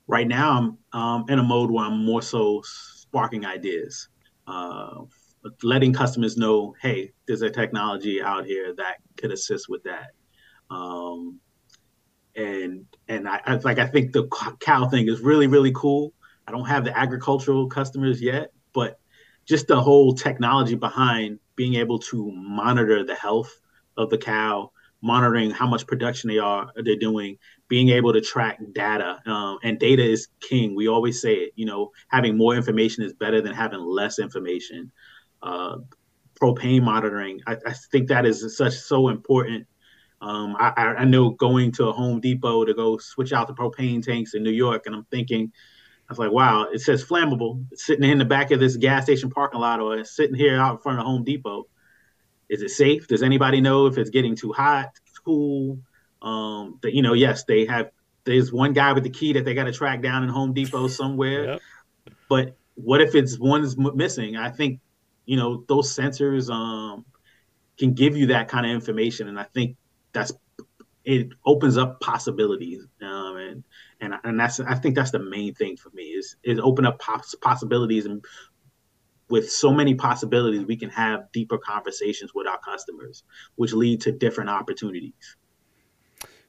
Right 0.07 0.27
now, 0.27 0.77
I'm 0.93 0.99
um, 0.99 1.25
in 1.29 1.39
a 1.39 1.43
mode 1.43 1.71
where 1.71 1.85
I'm 1.85 2.03
more 2.03 2.21
so 2.21 2.61
sparking 2.65 3.45
ideas, 3.45 4.09
uh, 4.47 5.01
letting 5.63 5.93
customers 5.93 6.35
know, 6.35 6.75
hey, 6.81 7.11
there's 7.27 7.41
a 7.41 7.49
technology 7.49 8.21
out 8.21 8.45
here 8.45 8.73
that 8.75 8.97
could 9.17 9.31
assist 9.31 9.69
with 9.69 9.83
that. 9.83 10.11
Um, 10.69 11.39
and 12.35 12.85
and 13.07 13.27
I, 13.27 13.41
I 13.45 13.55
like 13.55 13.79
I 13.79 13.87
think 13.87 14.13
the 14.13 14.27
cow 14.59 14.87
thing 14.87 15.07
is 15.07 15.19
really 15.21 15.47
really 15.47 15.71
cool. 15.73 16.13
I 16.47 16.51
don't 16.51 16.65
have 16.65 16.83
the 16.83 16.97
agricultural 16.97 17.67
customers 17.67 18.21
yet, 18.21 18.51
but 18.73 18.98
just 19.49 19.67
the 19.67 19.81
whole 19.81 20.13
technology 20.13 20.75
behind 20.75 21.39
being 21.55 21.75
able 21.75 21.99
to 21.99 22.31
monitor 22.31 23.03
the 23.03 23.15
health 23.15 23.59
of 23.97 24.09
the 24.09 24.17
cow, 24.17 24.71
monitoring 25.01 25.49
how 25.49 25.67
much 25.67 25.87
production 25.87 26.29
they 26.29 26.37
are 26.37 26.71
they're 26.85 26.95
doing, 26.95 27.37
being 27.67 27.89
able 27.89 28.13
to 28.13 28.21
track 28.21 28.59
data, 28.73 29.19
um, 29.25 29.57
and 29.63 29.79
data 29.79 30.03
is 30.03 30.27
king. 30.39 30.75
We 30.75 30.87
always 30.87 31.21
say 31.21 31.33
it. 31.33 31.53
You 31.55 31.65
know, 31.65 31.91
having 32.07 32.37
more 32.37 32.55
information 32.55 33.03
is 33.03 33.13
better 33.13 33.41
than 33.41 33.53
having 33.53 33.81
less 33.81 34.19
information. 34.19 34.91
Uh, 35.41 35.77
propane 36.39 36.83
monitoring, 36.83 37.41
I, 37.47 37.57
I 37.65 37.73
think 37.91 38.07
that 38.07 38.25
is 38.25 38.55
such 38.55 38.73
so 38.73 39.09
important 39.09 39.67
um, 40.21 40.55
I, 40.59 40.73
I, 40.75 41.05
know 41.05 41.29
going 41.31 41.71
to 41.73 41.87
a 41.87 41.93
Home 41.93 42.19
Depot 42.19 42.65
to 42.65 42.73
go 42.73 42.97
switch 42.97 43.31
out 43.31 43.47
the 43.47 43.53
propane 43.53 44.03
tanks 44.03 44.33
in 44.33 44.43
New 44.43 44.51
York, 44.51 44.83
and 44.85 44.93
I'm 44.93 45.05
thinking, 45.05 45.51
I 46.09 46.13
was 46.13 46.17
like, 46.17 46.31
wow, 46.31 46.67
it 46.73 46.79
says 46.79 47.05
flammable. 47.05 47.63
It's 47.71 47.85
sitting 47.85 48.09
in 48.09 48.17
the 48.17 48.25
back 48.25 48.49
of 48.49 48.59
this 48.59 48.75
gas 48.77 49.03
station 49.03 49.29
parking 49.29 49.59
lot, 49.59 49.79
or 49.79 49.95
it's 49.95 50.15
sitting 50.15 50.35
here 50.35 50.59
out 50.59 50.73
in 50.73 50.77
front 50.79 50.99
of 50.99 51.05
Home 51.05 51.23
Depot. 51.23 51.67
Is 52.49 52.63
it 52.63 52.69
safe? 52.69 53.07
Does 53.07 53.21
anybody 53.21 53.61
know 53.61 53.85
if 53.85 53.99
it's 53.99 54.09
getting 54.09 54.35
too 54.35 54.51
hot, 54.51 54.89
cool? 55.23 55.77
Um, 56.23 56.79
that 56.81 56.95
you 56.95 57.03
know, 57.03 57.13
yes, 57.13 57.43
they 57.43 57.65
have. 57.65 57.91
There's 58.23 58.51
one 58.51 58.73
guy 58.73 58.93
with 58.93 59.03
the 59.03 59.11
key 59.11 59.33
that 59.33 59.45
they 59.45 59.53
got 59.53 59.65
to 59.65 59.71
track 59.71 60.01
down 60.01 60.23
in 60.23 60.29
Home 60.29 60.51
Depot 60.51 60.87
somewhere. 60.87 61.45
yep. 61.45 61.61
But 62.27 62.57
what 62.73 63.01
if 63.01 63.13
it's 63.13 63.37
one's 63.37 63.77
missing? 63.77 64.35
I 64.35 64.49
think 64.49 64.79
you 65.25 65.37
know 65.37 65.63
those 65.67 65.95
sensors 65.95 66.49
um, 66.49 67.05
can 67.77 67.93
give 67.93 68.17
you 68.17 68.27
that 68.27 68.47
kind 68.47 68.65
of 68.65 68.71
information, 68.71 69.27
and 69.27 69.39
I 69.39 69.43
think 69.43 69.77
that's 70.11 70.31
it 71.05 71.29
opens 71.45 71.77
up 71.77 71.99
possibilities 72.01 72.85
um, 73.01 73.37
and 73.37 73.63
and 74.01 74.13
and 74.23 74.39
that's 74.39 74.59
I 74.59 74.75
think 74.75 74.95
that's 74.95 75.11
the 75.11 75.19
main 75.19 75.53
thing 75.53 75.77
for 75.77 75.89
me 75.91 76.03
is 76.03 76.35
is 76.43 76.59
open 76.59 76.85
up 76.85 76.99
poss- 76.99 77.35
possibilities 77.41 78.05
and 78.05 78.23
with 79.29 79.51
so 79.51 79.71
many 79.71 79.95
possibilities 79.95 80.65
we 80.65 80.75
can 80.75 80.89
have 80.89 81.31
deeper 81.31 81.57
conversations 81.57 82.33
with 82.33 82.47
our 82.47 82.59
customers 82.59 83.23
which 83.55 83.73
lead 83.73 84.01
to 84.01 84.11
different 84.11 84.49
opportunities. 84.49 85.37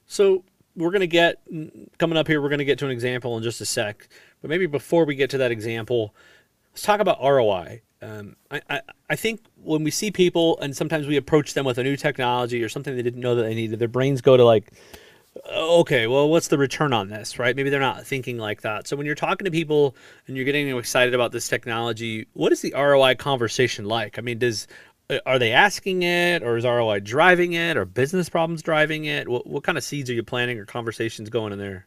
So 0.05 0.43
we're 0.75 0.91
going 0.91 1.01
to 1.01 1.07
get 1.07 1.41
coming 1.97 2.17
up 2.17 2.27
here 2.27 2.41
we're 2.41 2.49
going 2.49 2.59
to 2.59 2.65
get 2.65 2.79
to 2.79 2.85
an 2.85 2.91
example 2.91 3.37
in 3.37 3.43
just 3.43 3.59
a 3.61 3.65
sec 3.65 4.07
but 4.41 4.49
maybe 4.49 4.65
before 4.65 5.05
we 5.05 5.15
get 5.15 5.29
to 5.29 5.37
that 5.37 5.51
example 5.51 6.15
let's 6.71 6.83
talk 6.83 6.99
about 7.01 7.21
ROI 7.21 7.81
um, 8.01 8.35
I, 8.49 8.61
I, 8.69 8.81
I 9.11 9.15
think 9.15 9.41
when 9.61 9.83
we 9.83 9.91
see 9.91 10.09
people 10.09 10.59
and 10.59 10.75
sometimes 10.75 11.07
we 11.07 11.17
approach 11.17 11.53
them 11.53 11.65
with 11.65 11.77
a 11.77 11.83
new 11.83 11.95
technology 11.95 12.63
or 12.63 12.69
something 12.69 12.95
they 12.95 13.03
didn't 13.03 13.21
know 13.21 13.35
that 13.35 13.43
they 13.43 13.53
needed, 13.53 13.77
their 13.79 13.87
brains 13.87 14.21
go 14.21 14.35
to 14.35 14.43
like, 14.43 14.73
okay, 15.51 16.07
well, 16.07 16.29
what's 16.29 16.47
the 16.47 16.57
return 16.57 16.93
on 16.93 17.09
this, 17.09 17.37
right? 17.39 17.55
Maybe 17.55 17.69
they're 17.69 17.79
not 17.79 18.05
thinking 18.05 18.37
like 18.37 18.61
that. 18.61 18.87
So 18.87 18.95
when 18.95 19.05
you're 19.05 19.15
talking 19.15 19.45
to 19.45 19.51
people 19.51 19.95
and 20.27 20.35
you're 20.35 20.45
getting 20.45 20.75
excited 20.77 21.13
about 21.13 21.31
this 21.31 21.47
technology, 21.47 22.27
what 22.33 22.51
is 22.51 22.61
the 22.61 22.73
ROI 22.75 23.15
conversation 23.15 23.85
like? 23.85 24.17
I 24.17 24.21
mean, 24.21 24.39
does 24.39 24.67
are 25.25 25.39
they 25.39 25.51
asking 25.51 26.03
it, 26.03 26.41
or 26.41 26.57
is 26.57 26.63
ROI 26.63 27.01
driving 27.01 27.53
it, 27.53 27.75
or 27.75 27.85
business 27.85 28.29
problems 28.29 28.61
driving 28.61 29.05
it? 29.05 29.27
What, 29.27 29.45
what 29.45 29.63
kind 29.63 29.77
of 29.77 29.83
seeds 29.83 30.09
are 30.09 30.13
you 30.13 30.23
planting 30.23 30.57
or 30.57 30.65
conversations 30.65 31.29
going 31.29 31.51
in 31.51 31.59
there? 31.59 31.85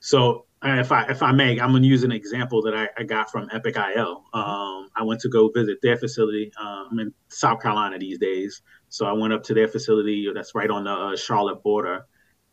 So 0.00 0.46
if 0.64 0.90
I 0.90 1.04
if 1.04 1.22
I 1.22 1.32
may, 1.32 1.60
I'm 1.60 1.72
gonna 1.72 1.86
use 1.86 2.02
an 2.02 2.12
example 2.12 2.62
that 2.62 2.74
I, 2.74 2.88
I 2.98 3.04
got 3.04 3.30
from 3.30 3.48
Epic 3.52 3.76
IO. 3.76 4.24
Um, 4.32 4.88
I 4.96 5.02
went 5.04 5.20
to 5.20 5.28
go 5.28 5.48
visit 5.48 5.78
their 5.82 5.96
facility. 5.96 6.52
Uh, 6.60 6.86
I'm 6.90 6.98
in 6.98 7.14
South 7.28 7.62
Carolina 7.62 7.98
these 7.98 8.18
days, 8.18 8.62
so 8.92 9.06
I 9.06 9.12
went 9.12 9.32
up 9.32 9.42
to 9.44 9.54
their 9.54 9.68
facility 9.68 10.28
that's 10.34 10.54
right 10.54 10.68
on 10.68 10.84
the 10.84 10.92
uh, 10.92 11.16
Charlotte 11.16 11.62
border, 11.62 12.04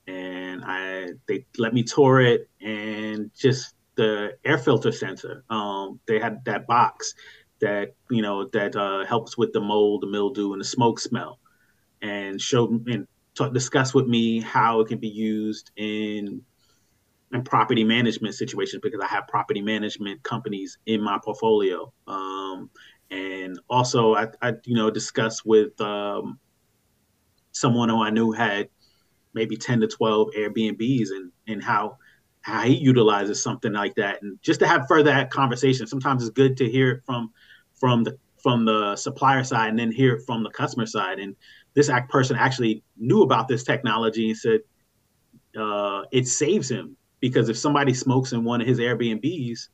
and 0.08 0.64
I 0.66 1.10
they 1.28 1.46
let 1.58 1.74
me 1.74 1.84
tour 1.84 2.22
it 2.22 2.50
and 2.62 3.30
just 3.38 3.76
the 3.96 4.38
air 4.46 4.58
filter 4.58 4.94
sensor. 4.94 5.44
Um, 5.50 6.00
they 6.08 6.18
had 6.18 6.46
that 6.46 6.66
box 6.66 7.14
that 7.60 7.94
you 8.10 8.22
know 8.22 8.48
that 8.54 8.74
uh, 8.74 9.04
helps 9.04 9.38
with 9.38 9.52
the 9.52 9.60
mold, 9.60 10.02
the 10.02 10.08
mildew, 10.08 10.54
and 10.54 10.62
the 10.62 10.66
smoke 10.66 11.02
smell, 11.02 11.40
and 12.02 12.40
showed 12.40 12.88
and 12.88 13.06
talk, 13.36 13.54
discuss 13.54 13.94
with 13.94 14.08
me 14.08 14.40
how 14.40 14.80
it 14.80 14.88
can 14.88 14.98
be 14.98 15.10
used 15.10 15.72
in 15.76 16.42
and 17.34 17.44
property 17.44 17.84
management 17.84 18.34
situations 18.34 18.80
because 18.82 19.02
I 19.04 19.08
have 19.08 19.28
property 19.28 19.62
management 19.62 20.24
companies 20.24 20.78
in 20.86 21.02
my 21.02 21.20
portfolio. 21.22 21.92
Um, 22.08 22.70
and 23.12 23.60
also, 23.70 24.16
I, 24.16 24.28
I, 24.42 24.54
you 24.66 24.76
know, 24.76 24.92
discussed 24.92 25.46
with 25.46 25.80
um, 25.82 26.40
someone 27.52 27.90
who 27.90 28.04
I 28.04 28.10
knew 28.10 28.32
had 28.32 28.70
maybe 29.34 29.58
10 29.58 29.82
to 29.82 29.88
12 29.88 30.30
Airbnbs 30.38 31.10
and, 31.12 31.32
and 31.48 31.64
how 31.64 31.98
how 32.42 32.62
he 32.62 32.74
utilizes 32.74 33.44
something 33.44 33.74
like 33.74 33.96
that. 33.96 34.22
And 34.22 34.42
just 34.42 34.60
to 34.62 34.68
have 34.68 34.88
further 34.88 35.26
conversation 35.26 35.88
sometimes 35.88 36.24
it's 36.24 36.32
good 36.32 36.56
to 36.58 36.70
hear 36.70 36.92
it 36.92 37.02
from 37.06 37.32
from 37.76 38.04
the 38.04 38.18
from 38.42 38.66
the 38.66 38.96
supplier 38.96 39.44
side 39.44 39.70
and 39.70 39.80
then 39.80 39.92
hear 39.92 40.16
it 40.16 40.26
from 40.26 40.44
the 40.44 40.50
customer 40.50 40.86
side. 40.86 41.20
And 41.20 41.36
this 41.74 41.90
act 41.90 42.10
person 42.10 42.38
actually 42.38 42.84
knew 42.98 43.24
about 43.24 43.48
this 43.48 43.64
technology 43.64 44.30
and 44.30 44.38
said 44.38 44.62
uh, 45.60 46.04
it 46.12 46.28
saves 46.28 46.70
him. 46.70 46.96
Because 47.20 47.50
if 47.50 47.58
somebody 47.58 47.94
smokes 47.94 48.32
in 48.32 48.46
one 48.46 48.62
of 48.62 48.68
his 48.68 48.80
Airbnbs, 48.80 49.68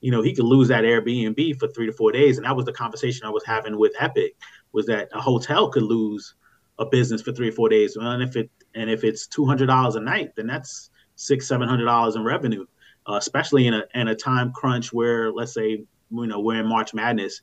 you 0.00 0.10
know, 0.10 0.22
he 0.22 0.34
could 0.34 0.44
lose 0.44 0.68
that 0.68 0.84
Airbnb 0.84 1.58
for 1.58 1.68
three 1.68 1.86
to 1.86 1.92
four 1.92 2.12
days. 2.12 2.36
And 2.38 2.46
that 2.46 2.56
was 2.56 2.64
the 2.64 2.72
conversation 2.72 3.26
I 3.26 3.30
was 3.30 3.44
having 3.44 3.78
with 3.78 3.92
Epic 3.98 4.34
was 4.72 4.86
that 4.86 5.08
a 5.12 5.20
hotel 5.20 5.68
could 5.68 5.82
lose 5.82 6.34
a 6.78 6.86
business 6.86 7.20
for 7.20 7.32
three 7.32 7.48
or 7.48 7.52
four 7.52 7.68
days. 7.68 7.96
And 7.96 8.22
if 8.22 8.36
it 8.36 8.50
and 8.74 8.88
if 8.88 9.04
it's 9.04 9.26
two 9.26 9.44
hundred 9.44 9.66
dollars 9.66 9.96
a 9.96 10.00
night, 10.00 10.34
then 10.36 10.46
that's 10.46 10.90
six, 11.16 11.46
seven 11.46 11.68
hundred 11.68 11.84
dollars 11.84 12.16
in 12.16 12.24
revenue. 12.24 12.66
Uh, 13.06 13.16
especially 13.16 13.66
in 13.66 13.74
a 13.74 13.84
in 13.94 14.08
a 14.08 14.14
time 14.14 14.52
crunch 14.52 14.92
where 14.92 15.32
let's 15.32 15.52
say 15.52 15.84
you 16.10 16.26
know 16.26 16.40
we're 16.40 16.60
in 16.60 16.66
March 16.66 16.94
Madness 16.94 17.42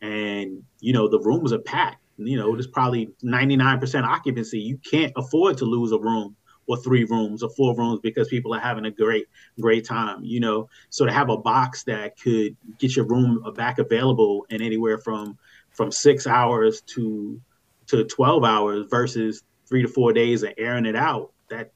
and 0.00 0.62
you 0.80 0.92
know 0.92 1.08
the 1.08 1.20
rooms 1.20 1.52
are 1.52 1.58
packed. 1.58 1.98
You 2.18 2.36
know, 2.36 2.52
there's 2.52 2.66
probably 2.66 3.10
99% 3.24 4.04
occupancy. 4.04 4.60
You 4.60 4.78
can't 4.78 5.12
afford 5.16 5.56
to 5.58 5.64
lose 5.64 5.92
a 5.92 5.98
room 5.98 6.36
or 6.66 6.76
three 6.76 7.04
rooms 7.04 7.42
or 7.42 7.50
four 7.50 7.74
rooms 7.76 8.00
because 8.02 8.28
people 8.28 8.54
are 8.54 8.60
having 8.60 8.84
a 8.84 8.90
great 8.90 9.26
great 9.60 9.84
time 9.84 10.22
you 10.22 10.40
know? 10.40 10.68
So 10.90 11.04
to 11.04 11.12
have 11.12 11.30
a 11.30 11.36
box 11.36 11.84
that 11.84 12.18
could 12.18 12.56
get 12.78 12.96
your 12.96 13.06
room 13.06 13.44
back 13.56 13.78
available 13.78 14.46
in 14.50 14.62
anywhere 14.62 14.98
from 14.98 15.38
from 15.70 15.90
six 15.90 16.26
hours 16.26 16.80
to 16.82 17.40
to 17.86 18.04
12 18.04 18.44
hours 18.44 18.86
versus 18.90 19.42
three 19.68 19.82
to 19.82 19.88
four 19.88 20.12
days 20.12 20.42
of 20.42 20.52
airing 20.58 20.86
it 20.86 20.96
out 20.96 21.32
that 21.48 21.72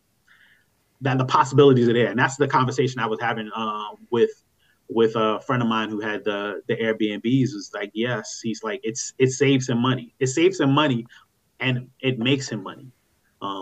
that 1.02 1.18
the 1.18 1.24
possibilities 1.24 1.88
are 1.88 1.92
there. 1.92 2.08
And 2.08 2.18
that's 2.18 2.36
the 2.36 2.48
conversation 2.48 3.00
i 3.00 3.06
was 3.06 3.20
having 3.20 3.50
uh, 3.54 3.90
with 4.10 4.30
with 4.88 5.16
a 5.16 5.40
friend 5.40 5.62
of 5.62 5.68
mine 5.68 5.88
who 5.90 6.00
had 6.00 6.24
the 6.24 6.62
the 6.68 6.76
airbnbs. 6.76 7.54
Was 7.54 7.70
like 7.74 7.90
yes 7.94 8.40
he's 8.42 8.62
like 8.62 8.80
it's 8.84 9.12
it 9.18 9.30
saves 9.30 9.68
him 9.68 9.78
money. 9.78 10.14
It 10.20 10.28
saves 10.28 10.60
him 10.60 10.72
money 10.72 11.06
and 11.60 11.88
it 12.00 12.18
makes 12.18 12.48
him 12.48 12.62
money 12.62 12.92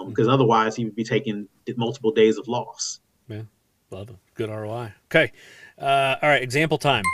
because 0.08 0.28
um, 0.28 0.34
otherwise 0.34 0.76
he 0.76 0.84
would 0.84 0.96
be 0.96 1.04
taking 1.04 1.48
multiple 1.76 2.10
days 2.10 2.38
of 2.38 2.48
loss. 2.48 3.00
Yeah, 3.28 3.42
love 3.90 4.10
it. 4.10 4.16
Good 4.34 4.50
ROI. 4.50 4.92
Okay, 5.06 5.32
uh, 5.78 6.16
all 6.22 6.28
right. 6.28 6.42
Example 6.42 6.78
time. 6.78 7.04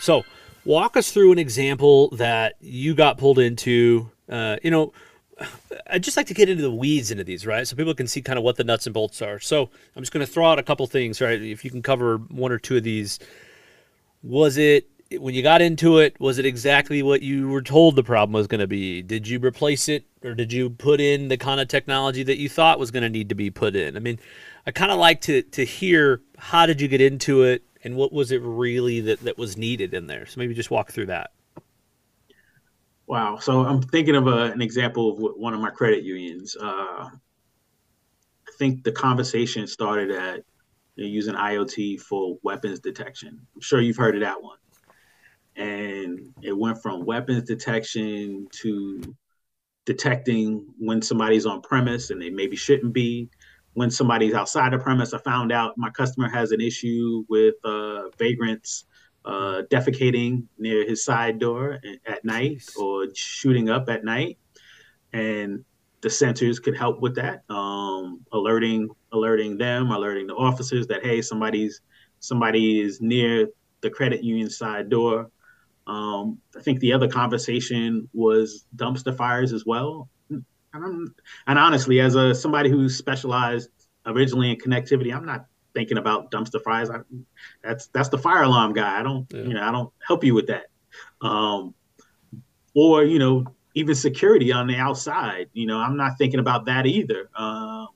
So, 0.00 0.24
walk 0.64 0.96
us 0.96 1.12
through 1.12 1.32
an 1.32 1.38
example 1.38 2.08
that 2.10 2.54
you 2.60 2.94
got 2.94 3.18
pulled 3.18 3.38
into. 3.38 4.10
Uh, 4.28 4.56
you 4.62 4.70
know, 4.70 4.92
I'd 5.88 6.02
just 6.02 6.16
like 6.16 6.26
to 6.26 6.34
get 6.34 6.48
into 6.48 6.62
the 6.62 6.70
weeds 6.70 7.10
into 7.10 7.24
these, 7.24 7.46
right? 7.46 7.66
So 7.66 7.76
people 7.76 7.94
can 7.94 8.06
see 8.06 8.22
kind 8.22 8.38
of 8.38 8.44
what 8.44 8.56
the 8.56 8.64
nuts 8.64 8.86
and 8.86 8.94
bolts 8.94 9.22
are. 9.22 9.38
So 9.40 9.70
I'm 9.96 10.02
just 10.02 10.12
going 10.12 10.24
to 10.24 10.30
throw 10.30 10.46
out 10.46 10.58
a 10.58 10.62
couple 10.62 10.86
things, 10.86 11.20
right? 11.20 11.40
If 11.40 11.64
you 11.64 11.70
can 11.70 11.82
cover 11.82 12.18
one 12.18 12.52
or 12.52 12.58
two 12.58 12.76
of 12.76 12.82
these. 12.82 13.18
Was 14.22 14.56
it 14.56 14.88
when 15.18 15.34
you 15.34 15.42
got 15.42 15.62
into 15.62 15.98
it, 15.98 16.18
was 16.20 16.38
it 16.38 16.46
exactly 16.46 17.02
what 17.02 17.22
you 17.22 17.48
were 17.48 17.62
told 17.62 17.96
the 17.96 18.02
problem 18.02 18.32
was 18.32 18.46
going 18.46 18.60
to 18.60 18.66
be? 18.66 19.02
Did 19.02 19.28
you 19.28 19.38
replace 19.38 19.88
it 19.88 20.04
or 20.24 20.34
did 20.34 20.52
you 20.52 20.70
put 20.70 21.00
in 21.00 21.28
the 21.28 21.36
kind 21.36 21.60
of 21.60 21.68
technology 21.68 22.22
that 22.22 22.38
you 22.38 22.48
thought 22.48 22.78
was 22.78 22.90
going 22.90 23.02
to 23.02 23.08
need 23.08 23.28
to 23.28 23.34
be 23.34 23.50
put 23.50 23.76
in? 23.76 23.96
I 23.96 24.00
mean, 24.00 24.18
I 24.66 24.70
kind 24.70 24.92
of 24.92 24.98
like 24.98 25.20
to 25.22 25.42
to 25.42 25.64
hear 25.64 26.22
how 26.38 26.66
did 26.66 26.80
you 26.80 26.88
get 26.88 27.00
into 27.00 27.42
it 27.42 27.62
and 27.84 27.96
what 27.96 28.12
was 28.12 28.30
it 28.30 28.40
really 28.42 29.00
that, 29.00 29.20
that 29.20 29.38
was 29.38 29.56
needed 29.56 29.94
in 29.94 30.06
there? 30.06 30.26
So 30.26 30.38
maybe 30.38 30.54
just 30.54 30.70
walk 30.70 30.92
through 30.92 31.06
that. 31.06 31.32
Wow. 33.06 33.38
So 33.38 33.64
I'm 33.64 33.82
thinking 33.82 34.14
of 34.14 34.26
a, 34.26 34.52
an 34.52 34.62
example 34.62 35.12
of 35.12 35.36
one 35.36 35.54
of 35.54 35.60
my 35.60 35.70
credit 35.70 36.04
unions. 36.04 36.56
Uh, 36.56 37.10
I 37.10 38.52
think 38.58 38.84
the 38.84 38.92
conversation 38.92 39.66
started 39.66 40.10
at 40.10 40.44
They're 40.96 41.06
using 41.06 41.34
IoT 41.34 42.00
for 42.00 42.38
weapons 42.42 42.80
detection. 42.80 43.40
I'm 43.54 43.60
sure 43.60 43.80
you've 43.80 43.96
heard 43.96 44.14
of 44.14 44.20
that 44.20 44.42
one. 44.42 44.58
And 45.56 46.32
it 46.42 46.56
went 46.56 46.80
from 46.82 47.04
weapons 47.04 47.44
detection 47.44 48.48
to 48.62 49.02
detecting 49.84 50.66
when 50.78 51.02
somebody's 51.02 51.46
on 51.46 51.60
premise 51.60 52.10
and 52.10 52.20
they 52.20 52.30
maybe 52.30 52.56
shouldn't 52.56 52.92
be. 52.92 53.28
When 53.74 53.90
somebody's 53.90 54.34
outside 54.34 54.72
the 54.72 54.78
premise, 54.78 55.14
I 55.14 55.18
found 55.18 55.50
out 55.50 55.78
my 55.78 55.90
customer 55.90 56.28
has 56.28 56.52
an 56.52 56.60
issue 56.60 57.24
with 57.28 57.54
uh, 57.64 58.10
vagrants 58.18 58.84
uh, 59.24 59.62
defecating 59.70 60.44
near 60.58 60.86
his 60.86 61.04
side 61.04 61.38
door 61.38 61.78
at 62.06 62.24
night 62.24 62.62
or 62.76 63.06
shooting 63.14 63.70
up 63.70 63.88
at 63.88 64.04
night. 64.04 64.38
And 65.12 65.64
the 66.00 66.08
sensors 66.08 66.60
could 66.60 66.76
help 66.76 67.00
with 67.00 67.14
that, 67.14 67.44
um, 67.48 68.20
alerting 68.32 68.88
alerting 69.12 69.56
them, 69.56 69.90
alerting 69.90 70.26
the 70.26 70.34
officers 70.34 70.86
that 70.88 71.04
hey, 71.04 71.22
somebody's 71.22 71.80
somebody 72.18 72.80
is 72.80 73.00
near 73.00 73.48
the 73.80 73.90
credit 73.90 74.22
union 74.22 74.50
side 74.50 74.88
door. 74.88 75.30
Um, 75.86 76.38
I 76.56 76.60
think 76.60 76.80
the 76.80 76.92
other 76.92 77.08
conversation 77.08 78.08
was 78.12 78.66
dumpster 78.76 79.16
fires 79.16 79.52
as 79.52 79.64
well. 79.66 80.08
And, 80.74 81.10
and 81.46 81.58
honestly, 81.58 82.00
as 82.00 82.14
a 82.14 82.34
somebody 82.34 82.70
who 82.70 82.88
specialized 82.88 83.68
originally 84.06 84.50
in 84.50 84.56
connectivity, 84.56 85.14
I'm 85.14 85.26
not 85.26 85.46
thinking 85.74 85.98
about 85.98 86.30
dumpster 86.30 86.62
fires. 86.62 86.90
I, 86.90 86.98
that's 87.62 87.88
that's 87.88 88.08
the 88.08 88.18
fire 88.18 88.42
alarm 88.42 88.72
guy. 88.72 88.98
I 88.98 89.02
don't 89.02 89.26
yeah. 89.32 89.42
you 89.42 89.54
know 89.54 89.62
I 89.62 89.70
don't 89.70 89.92
help 90.06 90.24
you 90.24 90.34
with 90.34 90.46
that. 90.46 90.66
Um, 91.20 91.74
or 92.74 93.04
you 93.04 93.18
know 93.18 93.44
even 93.74 93.94
security 93.94 94.52
on 94.52 94.66
the 94.66 94.76
outside. 94.76 95.50
You 95.52 95.66
know 95.66 95.78
I'm 95.78 95.96
not 95.96 96.16
thinking 96.18 96.40
about 96.40 96.66
that 96.66 96.86
either. 96.86 97.28
Um, 97.34 97.88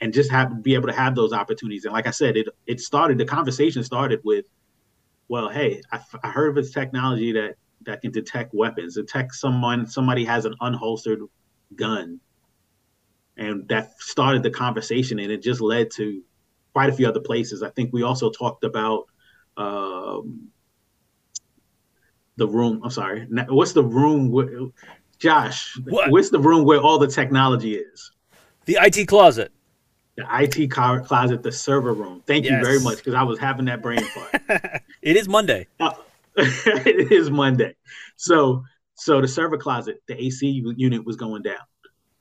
and 0.00 0.12
just 0.12 0.30
have 0.30 0.62
be 0.62 0.74
able 0.74 0.88
to 0.88 0.94
have 0.94 1.14
those 1.14 1.32
opportunities. 1.32 1.84
And 1.84 1.92
like 1.92 2.06
I 2.06 2.10
said, 2.10 2.36
it 2.36 2.48
it 2.66 2.80
started 2.80 3.18
the 3.18 3.24
conversation 3.24 3.82
started 3.82 4.20
with, 4.24 4.46
well, 5.28 5.48
hey, 5.48 5.82
I, 5.92 6.00
I 6.22 6.30
heard 6.30 6.50
of 6.50 6.54
this 6.54 6.72
technology 6.72 7.32
that 7.32 7.56
that 7.82 8.02
can 8.02 8.10
detect 8.10 8.52
weapons, 8.54 8.96
detect 8.96 9.34
someone 9.34 9.86
somebody 9.86 10.24
has 10.24 10.44
an 10.44 10.54
unholstered 10.60 11.20
gun, 11.76 12.20
and 13.36 13.68
that 13.68 13.92
started 14.00 14.42
the 14.42 14.50
conversation, 14.50 15.18
and 15.18 15.30
it 15.30 15.42
just 15.42 15.60
led 15.60 15.90
to 15.92 16.22
quite 16.72 16.90
a 16.90 16.92
few 16.92 17.08
other 17.08 17.20
places. 17.20 17.62
I 17.62 17.70
think 17.70 17.92
we 17.92 18.02
also 18.02 18.30
talked 18.30 18.64
about 18.64 19.06
um, 19.56 20.48
the 22.36 22.48
room. 22.48 22.80
I'm 22.82 22.90
sorry. 22.90 23.26
What's 23.48 23.72
the 23.72 23.84
room? 23.84 24.30
Where, 24.30 24.48
Josh, 25.18 25.78
what? 25.84 26.10
what's 26.10 26.30
the 26.30 26.38
room 26.38 26.64
where 26.64 26.80
all 26.80 26.98
the 26.98 27.08
technology 27.08 27.74
is? 27.74 28.12
The 28.64 28.78
IT 28.80 29.06
closet. 29.08 29.52
The 30.16 30.26
IT 30.30 30.70
closet, 30.70 31.42
the 31.42 31.52
server 31.52 31.94
room. 31.94 32.22
Thank 32.26 32.44
yes. 32.44 32.52
you 32.52 32.64
very 32.64 32.80
much 32.80 32.98
because 32.98 33.14
I 33.14 33.22
was 33.22 33.38
having 33.38 33.66
that 33.66 33.82
brain 33.82 34.02
fart. 34.02 34.82
it 35.08 35.16
is 35.16 35.26
Monday. 35.26 35.66
Uh, 35.80 35.92
it 36.36 37.10
is 37.10 37.30
Monday. 37.30 37.74
So, 38.16 38.62
so 38.94 39.22
the 39.22 39.28
server 39.28 39.56
closet, 39.56 40.02
the 40.06 40.22
AC 40.22 40.46
unit 40.76 41.02
was 41.06 41.16
going 41.16 41.40
down. 41.40 41.64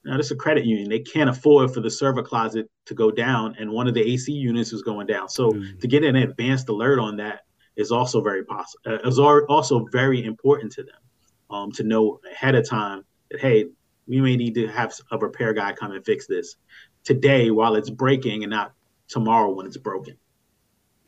Now, 0.05 0.15
this 0.15 0.27
is 0.27 0.31
a 0.31 0.35
credit 0.37 0.63
union. 0.63 0.87
They 0.87 1.01
can't 1.01 1.29
afford 1.29 1.73
for 1.73 1.81
the 1.81 1.91
server 1.91 2.23
closet 2.23 2.69
to 2.85 2.93
go 2.93 3.11
down, 3.11 3.55
and 3.59 3.69
one 3.69 3.89
of 3.89 3.93
the 3.93 4.01
AC 4.13 4.31
units 4.31 4.71
is 4.71 4.83
going 4.83 5.05
down. 5.05 5.27
So, 5.27 5.51
mm-hmm. 5.51 5.79
to 5.79 5.87
get 5.87 6.05
an 6.05 6.15
advanced 6.15 6.69
alert 6.69 6.97
on 6.97 7.17
that 7.17 7.41
is 7.75 7.91
also 7.91 8.21
very 8.21 8.45
possible. 8.45 8.81
Uh, 8.85 8.99
is 9.05 9.19
also 9.19 9.85
very 9.91 10.23
important 10.23 10.71
to 10.73 10.83
them 10.83 11.01
um, 11.49 11.71
to 11.73 11.83
know 11.83 12.21
ahead 12.31 12.55
of 12.55 12.67
time 12.67 13.03
that 13.31 13.41
hey, 13.41 13.65
we 14.07 14.21
may 14.21 14.37
need 14.37 14.55
to 14.55 14.67
have 14.67 14.93
a 15.11 15.17
repair 15.17 15.51
guy 15.51 15.73
come 15.73 15.91
and 15.91 16.05
fix 16.05 16.25
this 16.25 16.55
today 17.03 17.51
while 17.51 17.75
it's 17.75 17.89
breaking, 17.89 18.43
and 18.43 18.51
not 18.51 18.71
tomorrow 19.09 19.51
when 19.51 19.65
it's 19.65 19.75
broken. 19.75 20.15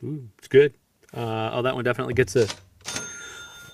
Ooh, 0.04 0.28
it's 0.36 0.48
good. 0.48 0.74
Uh, 1.14 1.50
oh, 1.52 1.62
that 1.62 1.74
one 1.74 1.84
definitely 1.84 2.14
gets 2.14 2.36
a. 2.36 2.46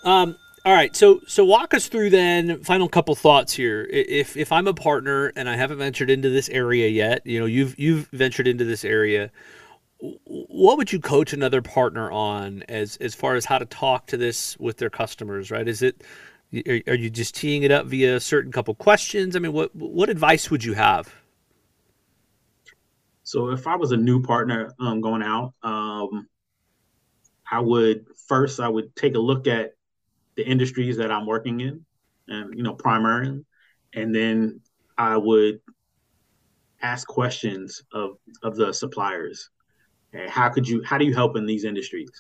Um, 0.04 0.36
all 0.64 0.72
right, 0.72 0.96
so 0.96 1.20
so 1.26 1.44
walk 1.44 1.74
us 1.74 1.86
through 1.86 2.10
then. 2.10 2.62
Final 2.64 2.88
couple 2.88 3.14
thoughts 3.14 3.52
here. 3.52 3.86
If 3.90 4.36
if 4.36 4.50
I'm 4.50 4.66
a 4.66 4.74
partner 4.74 5.32
and 5.36 5.48
I 5.48 5.56
haven't 5.56 5.78
ventured 5.78 6.10
into 6.10 6.28
this 6.28 6.48
area 6.48 6.88
yet, 6.88 7.24
you 7.24 7.38
know, 7.38 7.46
you've 7.46 7.78
you've 7.78 8.08
ventured 8.08 8.48
into 8.48 8.64
this 8.64 8.84
area. 8.84 9.30
What 9.98 10.76
would 10.76 10.92
you 10.92 11.00
coach 11.00 11.32
another 11.32 11.62
partner 11.62 12.10
on 12.10 12.64
as 12.68 12.96
as 12.96 13.14
far 13.14 13.36
as 13.36 13.44
how 13.44 13.58
to 13.58 13.64
talk 13.64 14.06
to 14.08 14.16
this 14.16 14.58
with 14.58 14.78
their 14.78 14.90
customers? 14.90 15.50
Right? 15.50 15.68
Is 15.68 15.82
it 15.82 16.02
are, 16.52 16.80
are 16.88 16.96
you 16.96 17.10
just 17.10 17.34
teeing 17.34 17.62
it 17.62 17.70
up 17.70 17.86
via 17.86 18.16
a 18.16 18.20
certain 18.20 18.50
couple 18.50 18.74
questions? 18.74 19.36
I 19.36 19.38
mean, 19.38 19.52
what 19.52 19.74
what 19.74 20.08
advice 20.08 20.50
would 20.50 20.64
you 20.64 20.72
have? 20.72 21.14
So 23.22 23.50
if 23.50 23.66
I 23.66 23.76
was 23.76 23.92
a 23.92 23.96
new 23.96 24.22
partner 24.22 24.72
um, 24.78 25.00
going 25.00 25.22
out, 25.22 25.52
um, 25.62 26.28
I 27.50 27.60
would 27.60 28.06
first 28.28 28.60
I 28.60 28.68
would 28.68 28.94
take 28.96 29.14
a 29.14 29.20
look 29.20 29.46
at 29.46 29.72
the 30.36 30.46
industries 30.46 30.96
that 30.98 31.10
I'm 31.10 31.26
working 31.26 31.60
in, 31.60 31.84
and 32.28 32.56
you 32.56 32.62
know, 32.62 32.74
primarily, 32.74 33.44
and 33.94 34.14
then 34.14 34.60
I 34.98 35.16
would 35.16 35.60
ask 36.82 37.06
questions 37.06 37.82
of 37.92 38.16
of 38.42 38.56
the 38.56 38.72
suppliers. 38.72 39.50
Hey, 40.12 40.28
how 40.28 40.48
could 40.48 40.68
you? 40.68 40.82
How 40.84 40.98
do 40.98 41.04
you 41.04 41.14
help 41.14 41.36
in 41.36 41.46
these 41.46 41.64
industries? 41.64 42.10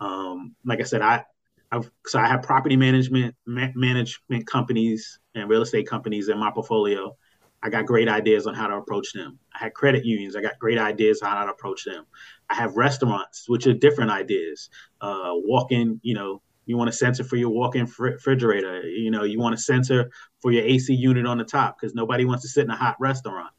Um, 0.00 0.54
like 0.64 0.80
I 0.80 0.84
said, 0.84 1.02
I 1.02 1.24
I've, 1.72 1.90
so 2.06 2.18
I 2.18 2.26
have 2.26 2.42
property 2.42 2.76
management 2.76 3.34
ma- 3.46 3.68
management 3.74 4.46
companies 4.46 5.18
and 5.34 5.48
real 5.48 5.62
estate 5.62 5.88
companies 5.88 6.28
in 6.28 6.38
my 6.38 6.50
portfolio. 6.50 7.16
I 7.66 7.68
got 7.68 7.84
great 7.84 8.08
ideas 8.08 8.46
on 8.46 8.54
how 8.54 8.68
to 8.68 8.76
approach 8.76 9.12
them. 9.12 9.40
I 9.52 9.64
had 9.64 9.74
credit 9.74 10.04
unions. 10.04 10.36
I 10.36 10.40
got 10.40 10.56
great 10.60 10.78
ideas 10.78 11.20
on 11.20 11.30
how 11.30 11.44
to 11.46 11.50
approach 11.50 11.84
them. 11.84 12.06
I 12.48 12.54
have 12.54 12.76
restaurants, 12.76 13.48
which 13.48 13.66
are 13.66 13.74
different 13.74 14.12
ideas. 14.12 14.70
Uh, 15.00 15.32
walk-in, 15.34 15.98
you 16.04 16.14
know, 16.14 16.42
you 16.66 16.76
want 16.76 16.90
a 16.90 16.92
sensor 16.92 17.24
for 17.24 17.34
your 17.34 17.50
walk-in 17.50 17.90
refrigerator. 17.98 18.82
You 18.82 19.10
know, 19.10 19.24
you 19.24 19.40
want 19.40 19.56
a 19.56 19.58
sensor 19.58 20.12
for 20.40 20.52
your 20.52 20.62
AC 20.62 20.94
unit 20.94 21.26
on 21.26 21.38
the 21.38 21.44
top 21.44 21.76
because 21.76 21.92
nobody 21.92 22.24
wants 22.24 22.44
to 22.44 22.48
sit 22.48 22.64
in 22.64 22.70
a 22.70 22.76
hot 22.76 22.94
restaurant. 23.00 23.52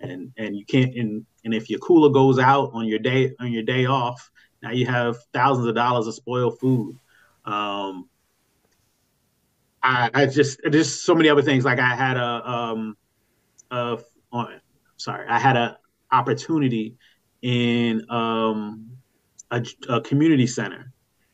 And 0.00 0.30
and 0.36 0.54
you 0.54 0.66
can't 0.66 0.94
and 0.94 1.24
and 1.44 1.54
if 1.54 1.70
your 1.70 1.78
cooler 1.78 2.10
goes 2.10 2.38
out 2.38 2.70
on 2.74 2.86
your 2.86 2.98
day 2.98 3.32
on 3.40 3.50
your 3.50 3.62
day 3.62 3.86
off, 3.86 4.30
now 4.62 4.72
you 4.72 4.84
have 4.86 5.16
thousands 5.32 5.68
of 5.68 5.74
dollars 5.74 6.06
of 6.06 6.14
spoiled 6.14 6.58
food. 6.58 6.98
Um, 7.46 8.10
I, 9.82 10.10
I 10.12 10.26
just 10.26 10.60
there's 10.64 11.00
so 11.00 11.14
many 11.14 11.30
other 11.30 11.42
things. 11.42 11.64
Like 11.64 11.78
I 11.78 11.94
had 11.94 12.18
a 12.18 12.50
um, 12.50 12.96
a 13.74 13.98
on, 14.32 14.60
sorry, 14.96 15.26
I 15.28 15.38
had 15.38 15.56
a 15.56 15.78
opportunity 16.12 16.96
in 17.42 18.04
um 18.10 18.90
a, 19.50 19.62
a 19.88 20.00
community 20.00 20.46
center 20.46 20.92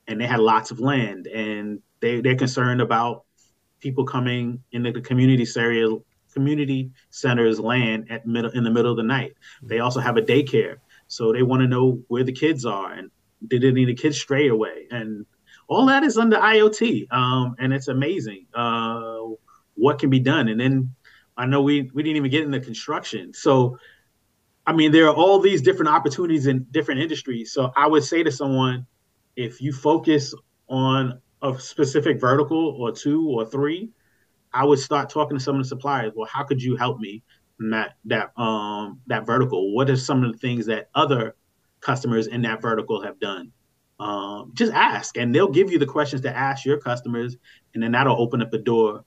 and 0.09 0.21
they 0.21 0.27
had 0.27 0.41
lots 0.41 0.71
of 0.71 0.81
land 0.81 1.27
and 1.27 1.81
they, 2.01 2.21
they're 2.21 2.35
concerned 2.35 2.81
about 2.81 3.25
people 3.81 4.05
coming 4.05 4.63
into 4.73 4.91
the 4.93 5.01
community 5.01 5.47
area 5.57 5.89
community 6.33 6.91
centers 7.11 7.59
land 7.59 8.07
at 8.11 8.27
middle 8.27 8.51
in 8.53 8.63
the 8.63 8.71
middle 8.71 8.91
of 8.91 8.97
the 8.97 9.03
night. 9.03 9.33
They 9.63 9.81
also 9.81 10.01
have 10.01 10.17
a 10.17 10.23
daycare 10.23 10.77
so 11.09 11.33
they 11.33 11.43
want 11.43 11.61
to 11.63 11.69
know 11.69 12.01
where 12.07 12.23
the 12.23 12.33
kids 12.33 12.65
are 12.65 12.93
and 12.93 13.11
did 13.49 13.63
they 13.63 13.73
need 13.73 13.89
the 13.89 13.95
kids 13.95 14.21
stray 14.21 14.49
away? 14.49 14.87
And 14.91 15.27
all 15.69 15.87
that 15.87 16.05
is 16.05 16.19
under 16.19 16.37
iot 16.37 17.07
um, 17.11 17.57
and 17.59 17.73
it's 17.73 17.89
amazing 17.89 18.47
uh, 18.55 19.25
what 19.75 19.99
can 19.99 20.11
be 20.11 20.21
done. 20.21 20.49
And 20.49 20.61
then 20.61 20.95
i 21.41 21.47
know 21.47 21.63
we, 21.63 21.91
we 21.95 22.03
didn't 22.03 22.17
even 22.17 22.31
get 22.31 22.45
into 22.45 22.61
construction 22.61 23.33
so 23.33 23.77
i 24.67 24.73
mean 24.73 24.93
there 24.93 25.07
are 25.09 25.15
all 25.15 25.39
these 25.41 25.63
different 25.63 25.89
opportunities 25.89 26.47
in 26.47 26.67
different 26.71 27.01
industries 27.01 27.53
so 27.53 27.73
i 27.77 27.87
would 27.87 28.05
say 28.05 28.23
to 28.23 28.31
someone 28.31 28.87
if 29.37 29.61
you 29.61 29.73
focus 29.73 30.35
on 30.69 31.21
a 31.43 31.59
specific 31.59 32.21
vertical 32.21 32.77
or 32.81 32.93
two 32.93 33.29
or 33.29 33.45
three, 33.45 33.91
I 34.53 34.65
would 34.65 34.79
start 34.79 35.11
talking 35.11 35.39
to 35.39 35.43
some 35.43 35.57
of 35.57 35.63
the 35.63 35.69
suppliers. 35.69 36.13
Well, 36.15 36.29
how 36.31 36.45
could 36.45 36.63
you 36.63 36.77
help 36.77 36.99
me 36.99 37.23
in 37.61 37.71
that 37.71 37.95
that 38.07 38.39
um 38.39 39.01
that 39.07 39.27
vertical? 39.27 39.75
What 39.75 39.91
are 39.91 39.97
some 39.97 40.25
of 40.25 40.33
the 40.33 40.39
things 40.39 40.67
that 40.67 40.89
other 40.95 41.37
customers 41.81 42.27
in 42.27 42.43
that 42.43 42.61
vertical 42.61 43.03
have 43.03 43.19
done? 43.21 43.53
Um, 43.99 44.53
just 44.55 44.73
ask, 44.73 45.19
and 45.19 45.35
they'll 45.35 45.51
give 45.51 45.71
you 45.71 45.79
the 45.79 45.87
questions 45.87 46.23
to 46.23 46.35
ask 46.35 46.65
your 46.65 46.79
customers, 46.79 47.37
and 47.75 47.83
then 47.83 47.93
that'll 47.93 48.21
open 48.21 48.41
up 48.41 48.51
the 48.51 48.59
door 48.59 49.05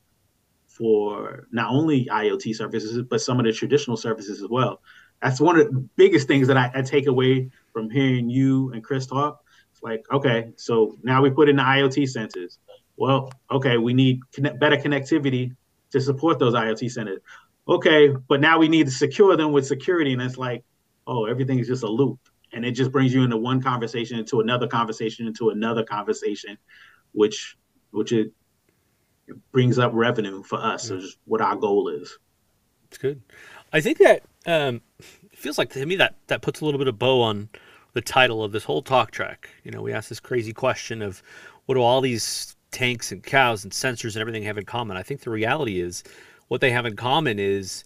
for 0.73 1.47
not 1.51 1.69
only 1.69 2.05
IoT 2.05 2.55
services 2.55 3.01
but 3.09 3.21
some 3.21 3.39
of 3.39 3.45
the 3.45 3.53
traditional 3.53 3.95
services 3.95 4.41
as 4.41 4.49
well. 4.49 4.81
That's 5.21 5.39
one 5.39 5.59
of 5.59 5.67
the 5.67 5.79
biggest 5.95 6.27
things 6.27 6.47
that 6.47 6.57
I, 6.57 6.71
I 6.73 6.81
take 6.81 7.07
away 7.07 7.49
from 7.71 7.89
hearing 7.89 8.29
you 8.29 8.71
and 8.73 8.83
Chris 8.83 9.05
talk 9.05 9.43
It's 9.71 9.83
like, 9.83 10.03
okay, 10.11 10.51
so 10.57 10.97
now 11.03 11.21
we 11.21 11.29
put 11.29 11.47
in 11.47 11.55
the 11.57 11.63
IoT 11.63 12.03
sensors. 12.03 12.57
Well, 12.97 13.31
okay, 13.51 13.77
we 13.77 13.93
need 13.93 14.19
connect, 14.33 14.59
better 14.59 14.75
connectivity 14.77 15.55
to 15.91 16.01
support 16.01 16.39
those 16.39 16.53
IoT 16.53 16.85
sensors. 16.85 17.19
Okay, 17.67 18.09
but 18.27 18.41
now 18.41 18.57
we 18.57 18.67
need 18.67 18.87
to 18.87 18.91
secure 18.91 19.37
them 19.37 19.51
with 19.51 19.65
security, 19.65 20.11
and 20.11 20.21
it's 20.21 20.37
like, 20.37 20.63
oh, 21.07 21.25
everything 21.25 21.59
is 21.59 21.67
just 21.67 21.83
a 21.83 21.87
loop, 21.87 22.19
and 22.51 22.65
it 22.65 22.71
just 22.71 22.91
brings 22.91 23.13
you 23.13 23.23
into 23.23 23.37
one 23.37 23.61
conversation, 23.61 24.19
into 24.19 24.41
another 24.41 24.67
conversation, 24.67 25.27
into 25.27 25.51
another 25.51 25.83
conversation, 25.83 26.57
which 27.13 27.57
which 27.91 28.11
it 28.11 28.33
brings 29.51 29.79
up 29.79 29.91
revenue 29.93 30.43
for 30.43 30.57
us. 30.57 30.89
Yeah. 30.89 30.97
Is 30.97 31.17
what 31.25 31.41
our 31.41 31.55
goal 31.55 31.89
is. 31.89 32.17
It's 32.87 32.97
good. 32.97 33.21
I 33.71 33.81
think 33.81 33.97
that 33.99 34.23
um, 34.45 34.81
feels 35.33 35.57
like 35.57 35.71
to 35.71 35.85
me 35.85 35.95
that 35.97 36.15
that 36.27 36.41
puts 36.41 36.61
a 36.61 36.65
little 36.65 36.77
bit 36.77 36.87
of 36.87 36.99
bow 36.99 37.21
on 37.21 37.49
the 37.93 38.01
title 38.01 38.43
of 38.43 38.51
this 38.51 38.63
whole 38.63 38.81
talk 38.81 39.11
track. 39.11 39.49
You 39.63 39.71
know, 39.71 39.81
we 39.81 39.93
asked 39.93 40.09
this 40.09 40.19
crazy 40.19 40.53
question 40.53 41.01
of 41.01 41.21
what 41.65 41.75
do 41.75 41.81
all 41.81 42.01
these 42.01 42.55
tanks 42.71 43.11
and 43.11 43.23
cows 43.23 43.63
and 43.63 43.71
sensors 43.71 44.15
and 44.15 44.21
everything 44.21 44.43
have 44.43 44.57
in 44.57 44.65
common? 44.65 44.97
I 44.97 45.03
think 45.03 45.21
the 45.21 45.29
reality 45.29 45.79
is 45.79 46.03
what 46.47 46.59
they 46.59 46.71
have 46.71 46.85
in 46.85 46.95
common 46.95 47.39
is 47.39 47.83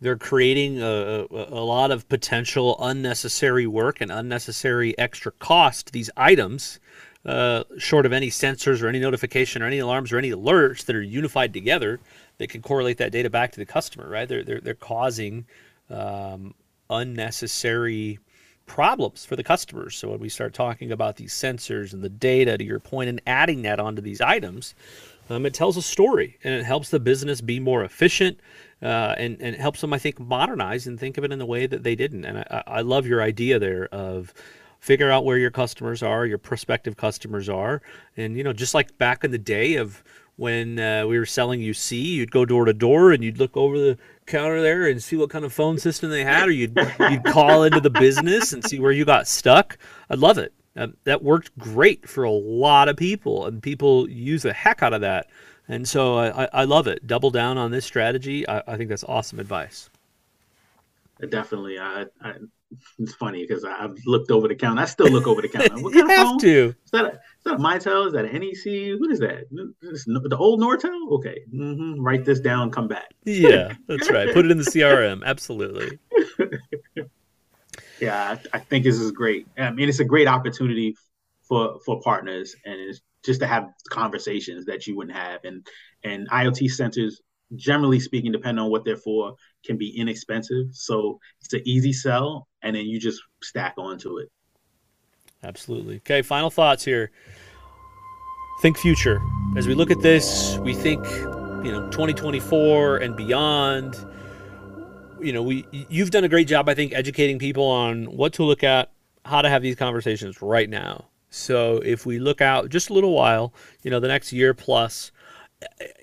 they're 0.00 0.18
creating 0.18 0.82
a, 0.82 0.84
a, 0.84 1.26
a 1.30 1.64
lot 1.64 1.90
of 1.90 2.08
potential 2.08 2.76
unnecessary 2.80 3.66
work 3.66 4.00
and 4.00 4.12
unnecessary 4.12 4.96
extra 4.98 5.32
cost. 5.32 5.92
These 5.92 6.10
items, 6.16 6.80
uh, 7.24 7.64
short 7.78 8.06
of 8.06 8.12
any 8.12 8.28
sensors 8.28 8.82
or 8.82 8.88
any 8.88 8.98
notification 8.98 9.62
or 9.62 9.66
any 9.66 9.78
alarms 9.78 10.12
or 10.12 10.18
any 10.18 10.30
alerts 10.30 10.84
that 10.84 10.96
are 10.96 11.02
unified 11.02 11.52
together, 11.52 12.00
that 12.38 12.50
can 12.50 12.62
correlate 12.62 12.98
that 12.98 13.12
data 13.12 13.30
back 13.30 13.52
to 13.52 13.58
the 13.58 13.66
customer. 13.66 14.08
Right? 14.08 14.28
They're 14.28 14.44
they're, 14.44 14.60
they're 14.60 14.74
causing 14.74 15.46
um, 15.90 16.54
unnecessary 16.90 18.18
problems 18.66 19.24
for 19.24 19.36
the 19.36 19.44
customers. 19.44 19.96
So 19.96 20.10
when 20.10 20.20
we 20.20 20.28
start 20.28 20.54
talking 20.54 20.92
about 20.92 21.16
these 21.16 21.34
sensors 21.34 21.92
and 21.92 22.02
the 22.02 22.08
data, 22.08 22.56
to 22.56 22.64
your 22.64 22.80
point, 22.80 23.08
and 23.10 23.20
adding 23.26 23.62
that 23.62 23.78
onto 23.78 24.00
these 24.00 24.20
items, 24.20 24.74
um, 25.28 25.44
it 25.46 25.54
tells 25.54 25.76
a 25.76 25.82
story 25.82 26.38
and 26.44 26.54
it 26.54 26.64
helps 26.64 26.88
the 26.90 27.00
business 27.00 27.40
be 27.40 27.60
more 27.60 27.84
efficient. 27.84 28.38
Uh, 28.82 29.14
and, 29.16 29.40
and 29.40 29.56
helps 29.56 29.80
them, 29.80 29.94
I 29.94 29.98
think, 29.98 30.20
modernize 30.20 30.86
and 30.86 31.00
think 31.00 31.16
of 31.16 31.24
it 31.24 31.32
in 31.32 31.38
the 31.38 31.46
way 31.46 31.66
that 31.66 31.84
they 31.84 31.94
didn't. 31.94 32.26
And 32.26 32.38
I, 32.40 32.62
I 32.66 32.80
love 32.82 33.06
your 33.06 33.22
idea 33.22 33.58
there 33.58 33.86
of 33.86 34.34
figure 34.84 35.10
out 35.10 35.24
where 35.24 35.38
your 35.38 35.50
customers 35.50 36.02
are, 36.02 36.26
your 36.26 36.36
prospective 36.36 36.94
customers 36.94 37.48
are, 37.48 37.80
and 38.18 38.36
you 38.36 38.44
know, 38.44 38.52
just 38.52 38.74
like 38.74 38.98
back 38.98 39.24
in 39.24 39.30
the 39.30 39.38
day 39.38 39.76
of 39.76 40.04
when 40.36 40.78
uh, 40.78 41.06
we 41.06 41.18
were 41.18 41.24
selling 41.24 41.58
UC, 41.58 42.04
you'd 42.04 42.30
go 42.30 42.44
door 42.44 42.66
to 42.66 42.74
door 42.74 43.10
and 43.10 43.24
you'd 43.24 43.38
look 43.38 43.56
over 43.56 43.78
the 43.78 43.96
counter 44.26 44.60
there 44.60 44.86
and 44.86 45.02
see 45.02 45.16
what 45.16 45.30
kind 45.30 45.42
of 45.42 45.54
phone 45.54 45.78
system 45.78 46.10
they 46.10 46.22
had, 46.22 46.48
or 46.48 46.50
you'd 46.50 46.78
you'd 47.00 47.24
call 47.24 47.62
into 47.62 47.80
the 47.80 47.88
business 47.88 48.52
and 48.52 48.62
see 48.62 48.78
where 48.78 48.92
you 48.92 49.06
got 49.06 49.26
stuck. 49.26 49.78
I 50.10 50.16
love 50.16 50.36
it. 50.36 50.52
Uh, 50.76 50.88
that 51.04 51.22
worked 51.22 51.56
great 51.56 52.06
for 52.06 52.24
a 52.24 52.30
lot 52.30 52.90
of 52.90 52.96
people, 52.98 53.46
and 53.46 53.62
people 53.62 54.06
use 54.10 54.42
the 54.42 54.52
heck 54.52 54.82
out 54.82 54.92
of 54.92 55.00
that. 55.00 55.28
And 55.66 55.88
so 55.88 56.18
I, 56.18 56.46
I 56.52 56.64
love 56.64 56.88
it. 56.88 57.06
Double 57.06 57.30
down 57.30 57.56
on 57.56 57.70
this 57.70 57.86
strategy. 57.86 58.46
I, 58.46 58.62
I 58.66 58.76
think 58.76 58.90
that's 58.90 59.04
awesome 59.04 59.40
advice. 59.40 59.88
Definitely. 61.30 61.78
I, 61.78 62.04
I 62.20 62.34
it's 62.98 63.14
funny 63.14 63.44
because 63.46 63.64
I've 63.64 63.96
looked 64.06 64.30
over 64.30 64.48
the 64.48 64.54
counter. 64.54 64.82
I 64.82 64.86
still 64.86 65.08
look 65.08 65.26
over 65.26 65.42
the 65.42 65.48
counter. 65.48 65.74
What 65.82 65.94
you 65.94 66.06
have 66.06 66.28
phone? 66.28 66.38
to. 66.38 66.74
Is 66.84 66.90
that, 66.92 67.04
a, 67.04 67.08
is 67.08 67.18
that 67.44 67.54
a 67.54 67.58
Mitel? 67.58 68.06
Is 68.06 68.12
that 68.12 68.24
an 68.24 68.32
NEC? 68.32 69.00
What 69.00 69.10
is 69.10 69.18
that? 69.20 69.44
Is 69.82 70.04
the 70.04 70.36
old 70.38 70.60
Nortel? 70.60 71.10
Okay. 71.12 71.40
Mm-hmm. 71.52 72.00
Write 72.00 72.24
this 72.24 72.40
down. 72.40 72.70
Come 72.70 72.88
back. 72.88 73.12
yeah, 73.24 73.74
that's 73.88 74.10
right. 74.10 74.32
Put 74.32 74.44
it 74.44 74.50
in 74.50 74.58
the 74.58 74.64
CRM. 74.64 75.24
Absolutely. 75.24 75.98
yeah, 78.00 78.36
I, 78.52 78.56
I, 78.56 78.58
think 78.60 78.84
this 78.84 78.98
is 78.98 79.10
great. 79.12 79.46
I 79.58 79.70
mean, 79.70 79.88
it's 79.88 80.00
a 80.00 80.04
great 80.04 80.28
opportunity 80.28 80.96
for 81.48 81.78
for 81.84 82.00
partners, 82.00 82.54
and 82.64 82.74
it's 82.80 83.00
just 83.24 83.40
to 83.40 83.46
have 83.46 83.68
conversations 83.90 84.66
that 84.66 84.86
you 84.86 84.96
wouldn't 84.96 85.16
have. 85.16 85.40
And 85.44 85.66
and 86.02 86.28
IoT 86.30 86.70
sensors, 86.70 87.14
generally 87.56 88.00
speaking, 88.00 88.32
depending 88.32 88.64
on 88.64 88.70
what 88.70 88.84
they're 88.84 88.96
for, 88.96 89.34
can 89.64 89.76
be 89.76 89.96
inexpensive. 89.96 90.66
So 90.72 91.18
it's 91.40 91.52
an 91.52 91.62
easy 91.64 91.92
sell, 91.92 92.48
and 92.62 92.76
then 92.76 92.86
you 92.86 93.00
just 93.00 93.20
stack 93.42 93.74
onto 93.78 94.18
it. 94.18 94.30
Absolutely. 95.42 95.96
Okay, 95.96 96.22
final 96.22 96.50
thoughts 96.50 96.84
here. 96.84 97.10
Think 98.60 98.78
future. 98.78 99.20
As 99.56 99.66
we 99.66 99.74
look 99.74 99.90
at 99.90 100.00
this, 100.00 100.58
we 100.58 100.74
think, 100.74 101.04
you 101.06 101.72
know, 101.72 101.88
2024 101.90 102.98
and 102.98 103.16
beyond. 103.16 103.96
You 105.20 105.32
know, 105.32 105.42
we 105.42 105.66
you've 105.70 106.10
done 106.10 106.24
a 106.24 106.28
great 106.28 106.48
job, 106.48 106.68
I 106.68 106.74
think, 106.74 106.92
educating 106.92 107.38
people 107.38 107.64
on 107.64 108.04
what 108.04 108.32
to 108.34 108.42
look 108.42 108.62
at, 108.62 108.90
how 109.24 109.42
to 109.42 109.48
have 109.48 109.62
these 109.62 109.76
conversations 109.76 110.40
right 110.40 110.68
now. 110.68 111.06
So 111.30 111.78
if 111.78 112.06
we 112.06 112.18
look 112.18 112.40
out 112.40 112.68
just 112.68 112.90
a 112.90 112.92
little 112.92 113.12
while, 113.12 113.52
you 113.82 113.90
know, 113.90 114.00
the 114.00 114.08
next 114.08 114.32
year 114.32 114.54
plus, 114.54 115.10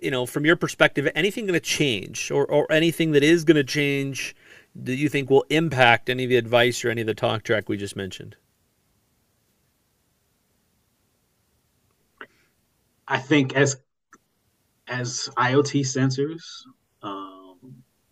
you 0.01 0.11
know, 0.11 0.25
from 0.25 0.45
your 0.45 0.55
perspective, 0.55 1.07
anything 1.15 1.45
going 1.45 1.53
to 1.53 1.59
change 1.59 2.31
or, 2.31 2.45
or 2.45 2.71
anything 2.71 3.11
that 3.11 3.23
is 3.23 3.43
going 3.43 3.55
to 3.55 3.63
change 3.63 4.35
that 4.75 4.95
you 4.95 5.09
think 5.09 5.29
will 5.29 5.45
impact 5.49 6.09
any 6.09 6.23
of 6.23 6.29
the 6.29 6.37
advice 6.37 6.83
or 6.83 6.89
any 6.89 7.01
of 7.01 7.07
the 7.07 7.13
talk 7.13 7.43
track 7.43 7.67
we 7.67 7.77
just 7.77 7.95
mentioned? 7.95 8.35
I 13.07 13.17
think 13.17 13.55
as 13.55 13.77
as 14.87 15.29
IoT 15.37 15.81
sensors 15.81 16.43
um, 17.01 17.57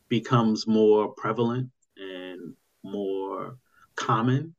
becomes 0.07 0.67
more 0.67 1.09
prevalent 1.09 1.69
and 1.97 2.53
more 2.83 3.57
common, 3.95 4.55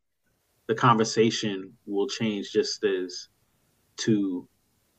the 0.66 0.74
conversation 0.74 1.72
will 1.86 2.06
change 2.06 2.52
just 2.52 2.84
as 2.84 3.28
to 3.98 4.48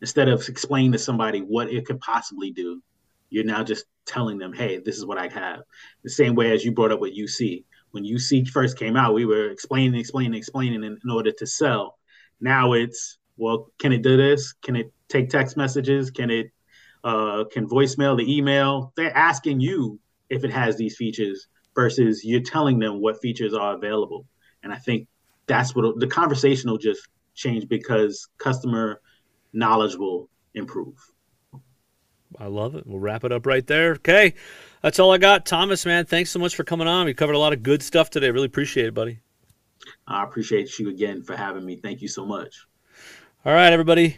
instead 0.02 0.28
of 0.28 0.48
explaining 0.50 0.92
to 0.92 0.98
somebody 0.98 1.40
what 1.40 1.70
it 1.70 1.86
could 1.86 2.00
possibly 2.00 2.52
do, 2.52 2.82
you're 3.30 3.46
now 3.46 3.64
just 3.64 3.86
telling 4.06 4.38
them, 4.38 4.52
hey, 4.52 4.80
this 4.84 4.98
is 4.98 5.06
what 5.06 5.18
I 5.18 5.28
have. 5.30 5.62
The 6.04 6.10
same 6.10 6.36
way 6.36 6.52
as 6.52 6.66
you 6.66 6.72
brought 6.72 6.92
up 6.92 7.00
with 7.00 7.18
UC. 7.18 7.64
When 7.92 8.04
UC 8.04 8.50
first 8.50 8.78
came 8.78 8.96
out, 8.96 9.14
we 9.14 9.26
were 9.26 9.50
explaining, 9.50 10.00
explaining, 10.00 10.34
explaining 10.34 10.84
in, 10.84 10.98
in 11.04 11.10
order 11.10 11.32
to 11.32 11.48
sell. 11.48 11.98
Now 12.40 12.74
it's, 12.74 13.20
well, 13.38 13.72
can 13.80 13.94
it 13.94 14.02
do 14.02 14.18
this? 14.18 14.54
Can 14.54 14.76
it 14.76 14.92
take 15.08 15.30
text 15.30 15.56
messages? 15.56 16.12
Can 16.12 16.30
it 16.30 16.52
uh, 17.04 17.46
can 17.52 17.68
voicemail 17.68 18.18
the 18.18 18.38
email? 18.38 18.94
They're 18.96 19.16
asking 19.16 19.60
you 19.60 20.00
if 20.30 20.44
it 20.44 20.52
has 20.52 20.78
these 20.78 20.96
features 20.96 21.48
versus 21.74 22.24
you're 22.24 22.42
telling 22.42 22.80
them 22.80 23.02
what 23.02 23.22
features 23.22 23.54
are 23.54 23.76
available. 23.76 24.26
And 24.64 24.72
I 24.72 24.78
think 24.78 25.08
that's 25.48 25.76
what 25.76 26.00
the 26.00 26.08
conversation 26.08 26.70
will 26.70 26.78
just 26.78 27.08
change 27.34 27.68
because 27.68 28.28
customer 28.38 29.02
knowledge 29.54 29.96
will 29.96 30.30
improve. 30.54 30.96
I 32.40 32.48
love 32.48 32.76
it. 32.76 32.88
We'll 32.88 33.00
wrap 33.00 33.24
it 33.24 33.32
up 33.32 33.46
right 33.46 33.66
there. 33.66 33.94
Okay. 33.94 34.34
That's 34.82 35.00
all 35.00 35.12
I 35.12 35.18
got. 35.18 35.46
Thomas, 35.46 35.86
man, 35.86 36.06
thanks 36.06 36.32
so 36.32 36.40
much 36.40 36.56
for 36.56 36.64
coming 36.64 36.88
on. 36.88 37.06
We 37.06 37.14
covered 37.14 37.36
a 37.36 37.40
lot 37.40 37.54
of 37.54 37.62
good 37.62 37.84
stuff 37.84 38.10
today. 38.10 38.32
Really 38.32 38.48
appreciate 38.48 38.88
it, 38.88 38.94
buddy. 38.94 39.20
I 40.08 40.24
appreciate 40.24 40.80
you 40.80 40.90
again 40.90 41.22
for 41.24 41.36
having 41.36 41.66
me. 41.66 41.76
Thank 41.76 42.02
you 42.02 42.08
so 42.08 42.26
much. 42.26 42.66
All 43.46 43.54
right, 43.54 43.72
everybody. 43.74 44.18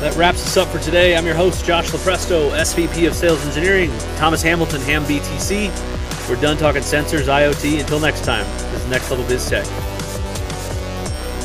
That 0.00 0.16
wraps 0.16 0.44
us 0.44 0.56
up 0.56 0.68
for 0.68 0.78
today. 0.78 1.16
I'm 1.16 1.24
your 1.24 1.34
host, 1.34 1.64
Josh 1.64 1.90
Lupresto, 1.90 2.50
SVP 2.50 3.06
of 3.06 3.14
Sales 3.14 3.44
Engineering, 3.46 3.90
Thomas 4.16 4.42
Hamilton, 4.42 4.80
Ham 4.82 5.04
BTC. 5.04 6.28
We're 6.28 6.40
done 6.40 6.56
talking 6.56 6.82
sensors, 6.82 7.26
IoT. 7.26 7.80
Until 7.80 8.00
next 8.00 8.24
time, 8.24 8.44
this 8.72 8.82
is 8.82 8.90
Next 8.90 9.10
Level 9.10 9.26
Biz 9.26 9.48
Tech. 9.48 9.83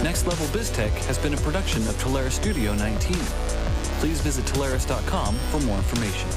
Next 0.03 0.25
Level 0.25 0.47
BizTech 0.47 0.91
has 1.07 1.17
been 1.17 1.33
a 1.33 1.37
production 1.37 1.81
of 1.89 1.95
Telarus 2.01 2.31
Studio 2.31 2.73
19. 2.73 3.17
Please 3.99 4.21
visit 4.21 4.45
Telarus.com 4.45 5.35
for 5.35 5.59
more 5.59 5.75
information. 5.75 6.29